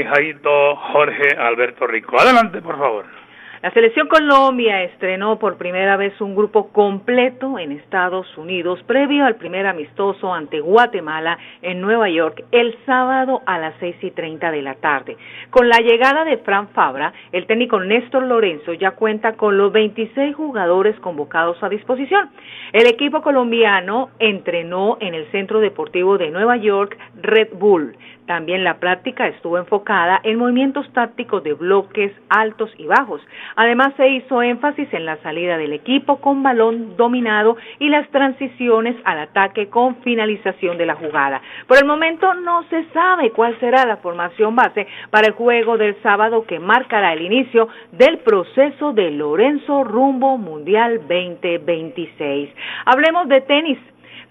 Jorge 0.76 1.36
Alberto 1.36 1.88
Rico. 1.88 2.16
Adelante, 2.16 2.62
por 2.62 2.78
favor. 2.78 3.23
La 3.64 3.70
selección 3.70 4.08
Colombia 4.08 4.82
estrenó 4.82 5.38
por 5.38 5.56
primera 5.56 5.96
vez 5.96 6.20
un 6.20 6.36
grupo 6.36 6.68
completo 6.68 7.58
en 7.58 7.72
Estados 7.72 8.26
Unidos 8.36 8.78
previo 8.86 9.24
al 9.24 9.36
primer 9.36 9.66
amistoso 9.66 10.34
ante 10.34 10.60
Guatemala 10.60 11.38
en 11.62 11.80
Nueva 11.80 12.10
York 12.10 12.44
el 12.52 12.76
sábado 12.84 13.40
a 13.46 13.58
las 13.58 13.74
seis 13.80 13.96
y 14.02 14.10
treinta 14.10 14.50
de 14.50 14.60
la 14.60 14.74
tarde. 14.74 15.16
Con 15.48 15.70
la 15.70 15.78
llegada 15.78 16.26
de 16.26 16.36
Fran 16.36 16.68
Fabra, 16.74 17.14
el 17.32 17.46
técnico 17.46 17.80
Néstor 17.80 18.24
Lorenzo 18.24 18.74
ya 18.74 18.90
cuenta 18.90 19.32
con 19.32 19.56
los 19.56 19.72
26 19.72 20.36
jugadores 20.36 21.00
convocados 21.00 21.56
a 21.62 21.70
disposición. 21.70 22.28
El 22.74 22.86
equipo 22.86 23.22
colombiano 23.22 24.10
entrenó 24.18 24.98
en 25.00 25.14
el 25.14 25.24
Centro 25.30 25.60
Deportivo 25.60 26.18
de 26.18 26.28
Nueva 26.28 26.58
York 26.58 26.98
Red 27.22 27.54
Bull. 27.54 27.96
También 28.26 28.64
la 28.64 28.78
práctica 28.78 29.26
estuvo 29.26 29.58
enfocada 29.58 30.20
en 30.22 30.38
movimientos 30.38 30.90
tácticos 30.92 31.44
de 31.44 31.52
bloques 31.52 32.12
altos 32.30 32.70
y 32.78 32.86
bajos. 32.86 33.20
Además 33.54 33.92
se 33.96 34.08
hizo 34.08 34.42
énfasis 34.42 34.88
en 34.94 35.04
la 35.04 35.18
salida 35.18 35.58
del 35.58 35.74
equipo 35.74 36.16
con 36.20 36.42
balón 36.42 36.96
dominado 36.96 37.56
y 37.78 37.90
las 37.90 38.08
transiciones 38.08 38.96
al 39.04 39.18
ataque 39.18 39.68
con 39.68 39.96
finalización 39.96 40.78
de 40.78 40.86
la 40.86 40.94
jugada. 40.94 41.42
Por 41.66 41.76
el 41.76 41.84
momento 41.84 42.32
no 42.34 42.62
se 42.64 42.84
sabe 42.94 43.30
cuál 43.30 43.58
será 43.60 43.84
la 43.84 43.98
formación 43.98 44.56
base 44.56 44.86
para 45.10 45.26
el 45.26 45.34
juego 45.34 45.76
del 45.76 46.00
sábado 46.02 46.46
que 46.46 46.58
marcará 46.58 47.12
el 47.12 47.22
inicio 47.22 47.68
del 47.92 48.18
proceso 48.18 48.92
de 48.92 49.10
Lorenzo 49.10 49.84
rumbo 49.84 50.38
Mundial 50.38 51.00
2026. 51.00 52.50
Hablemos 52.86 53.28
de 53.28 53.40
tenis. 53.42 53.78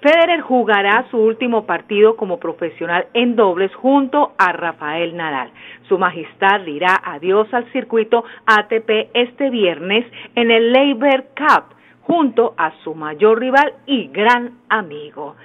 Federer 0.04 0.42
jugará 0.42 1.06
su 1.10 1.18
último 1.18 1.66
partido 1.66 2.18
como 2.18 2.38
profesional 2.38 3.08
en 3.14 3.38
dobles 3.38 3.74
junto 3.74 4.34
a 4.38 4.52
Rafael 4.52 5.16
Nadal. 5.16 5.50
Su 5.88 5.98
Majestad 5.98 6.60
dirá 6.66 7.02
adiós 7.06 7.48
al 7.54 7.72
circuito 7.72 8.26
ATP 8.46 9.12
este 9.14 9.50
viernes 9.50 10.06
en 10.36 10.52
el 10.52 10.74
Labor 10.74 11.28
Cup 11.38 11.74
junto 12.02 12.54
a 12.58 12.74
su 12.84 12.94
mayor 12.94 13.40
rival 13.40 13.76
y 13.86 14.10
gran 14.10 14.58
amigo. 14.68 15.38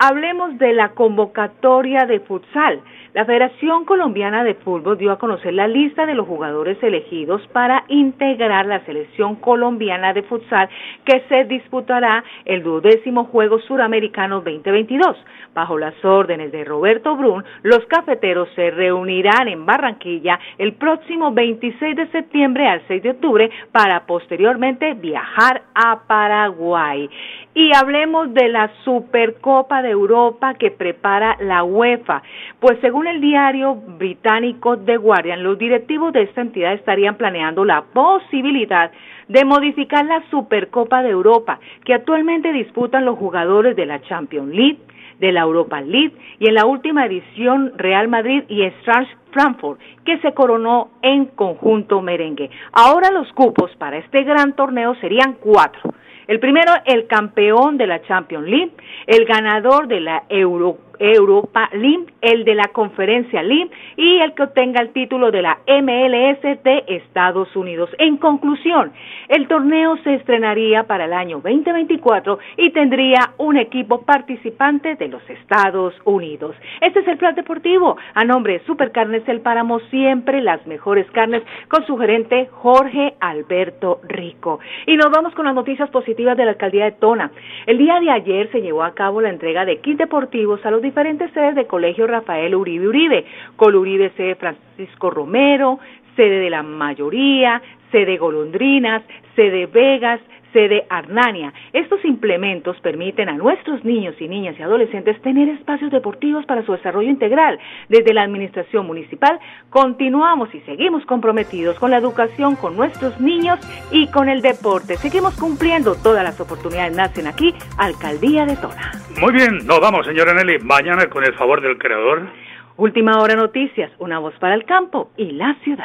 Hablemos 0.00 0.56
de 0.58 0.74
la 0.74 0.90
convocatoria 0.90 2.06
de 2.06 2.20
futsal. 2.20 2.80
La 3.14 3.24
Federación 3.24 3.84
Colombiana 3.84 4.44
de 4.44 4.54
Fútbol 4.54 4.96
dio 4.96 5.10
a 5.10 5.18
conocer 5.18 5.52
la 5.54 5.66
lista 5.66 6.06
de 6.06 6.14
los 6.14 6.24
jugadores 6.24 6.80
elegidos 6.84 7.44
para 7.48 7.82
integrar 7.88 8.66
la 8.66 8.84
selección 8.84 9.34
colombiana 9.34 10.12
de 10.12 10.22
futsal 10.22 10.68
que 11.04 11.24
se 11.28 11.46
disputará 11.46 12.22
el 12.44 12.62
duodécimo 12.62 13.24
Juego 13.24 13.58
Suramericano 13.58 14.36
2022. 14.36 15.16
Bajo 15.52 15.78
las 15.78 15.94
órdenes 16.04 16.52
de 16.52 16.64
Roberto 16.64 17.16
Brun, 17.16 17.44
los 17.64 17.84
cafeteros 17.86 18.48
se 18.54 18.70
reunirán 18.70 19.48
en 19.48 19.66
Barranquilla 19.66 20.38
el 20.58 20.74
próximo 20.74 21.32
26 21.32 21.96
de 21.96 22.06
septiembre 22.12 22.68
al 22.68 22.82
6 22.86 23.02
de 23.02 23.10
octubre 23.10 23.50
para 23.72 24.06
posteriormente 24.06 24.94
viajar 24.94 25.62
a 25.74 26.06
Paraguay. 26.06 27.10
Y 27.58 27.72
hablemos 27.74 28.32
de 28.34 28.48
la 28.50 28.70
Supercopa 28.84 29.82
de 29.82 29.90
Europa 29.90 30.54
que 30.54 30.70
prepara 30.70 31.36
la 31.40 31.64
UEFA. 31.64 32.22
Pues 32.60 32.78
según 32.80 33.08
el 33.08 33.20
diario 33.20 33.74
británico 33.74 34.78
The 34.78 34.96
Guardian, 34.96 35.42
los 35.42 35.58
directivos 35.58 36.12
de 36.12 36.22
esta 36.22 36.40
entidad 36.40 36.74
estarían 36.74 37.16
planeando 37.16 37.64
la 37.64 37.82
posibilidad 37.82 38.92
de 39.26 39.44
modificar 39.44 40.04
la 40.04 40.22
Supercopa 40.30 41.02
de 41.02 41.10
Europa 41.10 41.58
que 41.84 41.94
actualmente 41.94 42.52
disputan 42.52 43.04
los 43.04 43.18
jugadores 43.18 43.74
de 43.74 43.86
la 43.86 44.02
Champions 44.02 44.54
League, 44.54 44.78
de 45.18 45.32
la 45.32 45.40
Europa 45.40 45.80
League 45.80 46.12
y 46.38 46.46
en 46.46 46.54
la 46.54 46.64
última 46.64 47.06
edición 47.06 47.72
Real 47.76 48.06
Madrid 48.06 48.44
y 48.46 48.62
Strange 48.62 49.10
Frankfurt, 49.32 49.80
que 50.04 50.18
se 50.20 50.32
coronó 50.32 50.90
en 51.02 51.24
conjunto 51.24 52.02
merengue. 52.02 52.50
Ahora 52.70 53.10
los 53.10 53.32
cupos 53.32 53.74
para 53.78 53.98
este 53.98 54.22
gran 54.22 54.52
torneo 54.52 54.94
serían 55.00 55.38
cuatro. 55.40 55.92
El 56.28 56.40
primero, 56.40 56.72
el 56.84 57.06
campeón 57.06 57.78
de 57.78 57.86
la 57.86 58.02
Champions 58.02 58.46
League, 58.46 58.72
el 59.06 59.24
ganador 59.24 59.88
de 59.88 60.00
la 60.00 60.24
Euro 60.28 60.76
Europa 60.98 61.68
League, 61.72 62.06
el 62.20 62.44
de 62.44 62.54
la 62.54 62.68
Conferencia 62.68 63.42
League 63.42 63.70
y 63.96 64.18
el 64.18 64.34
que 64.34 64.44
obtenga 64.44 64.80
el 64.80 64.92
título 64.92 65.30
de 65.30 65.42
la 65.42 65.58
MLS 65.66 66.42
de 66.62 66.84
Estados 66.88 67.54
Unidos. 67.56 67.90
En 67.98 68.16
conclusión, 68.16 68.92
el 69.28 69.48
torneo 69.48 69.96
se 69.98 70.14
estrenaría 70.14 70.84
para 70.84 71.04
el 71.06 71.12
año 71.12 71.36
2024 71.36 72.38
y 72.56 72.70
tendría 72.70 73.32
un 73.38 73.56
equipo 73.56 74.02
participante 74.02 74.94
de 74.96 75.08
los 75.08 75.22
Estados 75.28 75.94
Unidos. 76.04 76.56
Este 76.80 77.00
es 77.00 77.08
el 77.08 77.18
plan 77.18 77.34
deportivo. 77.34 77.96
A 78.14 78.24
nombre 78.24 78.54
de 78.54 78.64
Supercarnes 78.64 79.28
El 79.28 79.40
Páramo, 79.40 79.80
siempre 79.90 80.40
las 80.40 80.66
mejores 80.66 81.10
carnes 81.10 81.42
con 81.68 81.86
su 81.86 81.96
gerente 81.96 82.48
Jorge 82.50 83.14
Alberto 83.20 84.00
Rico. 84.04 84.60
Y 84.86 84.96
nos 84.96 85.10
vamos 85.10 85.34
con 85.34 85.46
las 85.46 85.54
noticias 85.54 85.90
positivas 85.90 86.36
de 86.36 86.44
la 86.44 86.52
alcaldía 86.52 86.84
de 86.84 86.92
Tona. 86.92 87.30
El 87.66 87.78
día 87.78 88.00
de 88.00 88.10
ayer 88.10 88.50
se 88.50 88.60
llevó 88.60 88.82
a 88.82 88.94
cabo 88.94 89.20
la 89.20 89.30
entrega 89.30 89.64
de 89.64 89.78
kits 89.78 89.98
deportivos 89.98 90.64
a 90.64 90.70
los 90.70 90.82
diferentes 90.88 91.30
sedes 91.32 91.54
de 91.54 91.66
Colegio 91.66 92.06
Rafael 92.06 92.54
Uribe 92.54 92.88
Uribe, 92.88 93.26
Col 93.56 93.76
Uribe 93.76 94.10
sede 94.16 94.36
Francisco 94.36 95.10
Romero, 95.10 95.78
sede 96.16 96.40
de 96.40 96.50
la 96.50 96.62
mayoría, 96.62 97.60
sede 97.92 98.16
Golondrinas, 98.16 99.02
sede 99.36 99.66
Vegas, 99.66 100.20
sede 100.52 100.86
Arnania. 100.88 101.52
Estos 101.72 102.04
implementos 102.04 102.78
permiten 102.80 103.28
a 103.28 103.32
nuestros 103.32 103.84
niños 103.84 104.14
y 104.20 104.28
niñas 104.28 104.56
y 104.58 104.62
adolescentes 104.62 105.20
tener 105.22 105.48
espacios 105.48 105.90
deportivos 105.90 106.44
para 106.46 106.64
su 106.64 106.72
desarrollo 106.72 107.10
integral. 107.10 107.58
Desde 107.88 108.14
la 108.14 108.22
Administración 108.22 108.86
Municipal 108.86 109.38
continuamos 109.70 110.54
y 110.54 110.60
seguimos 110.60 111.04
comprometidos 111.06 111.78
con 111.78 111.90
la 111.90 111.98
educación 111.98 112.56
con 112.56 112.76
nuestros 112.76 113.20
niños 113.20 113.58
y 113.90 114.08
con 114.08 114.28
el 114.28 114.42
deporte. 114.42 114.96
Seguimos 114.96 115.38
cumpliendo 115.38 115.94
todas 115.94 116.24
las 116.24 116.40
oportunidades 116.40 116.96
nacen 116.96 117.26
aquí, 117.26 117.54
Alcaldía 117.76 118.46
de 118.46 118.56
Tona. 118.56 118.92
Muy 119.20 119.32
bien, 119.32 119.66
nos 119.66 119.80
vamos, 119.80 120.06
señora 120.06 120.34
Nelly. 120.34 120.58
Mañana, 120.60 121.06
con 121.08 121.24
el 121.24 121.34
favor 121.34 121.60
del 121.60 121.78
creador. 121.78 122.28
Última 122.76 123.20
hora 123.20 123.34
noticias, 123.34 123.90
una 123.98 124.18
voz 124.20 124.34
para 124.38 124.54
el 124.54 124.64
campo 124.64 125.10
y 125.16 125.32
la 125.32 125.54
ciudad. 125.64 125.84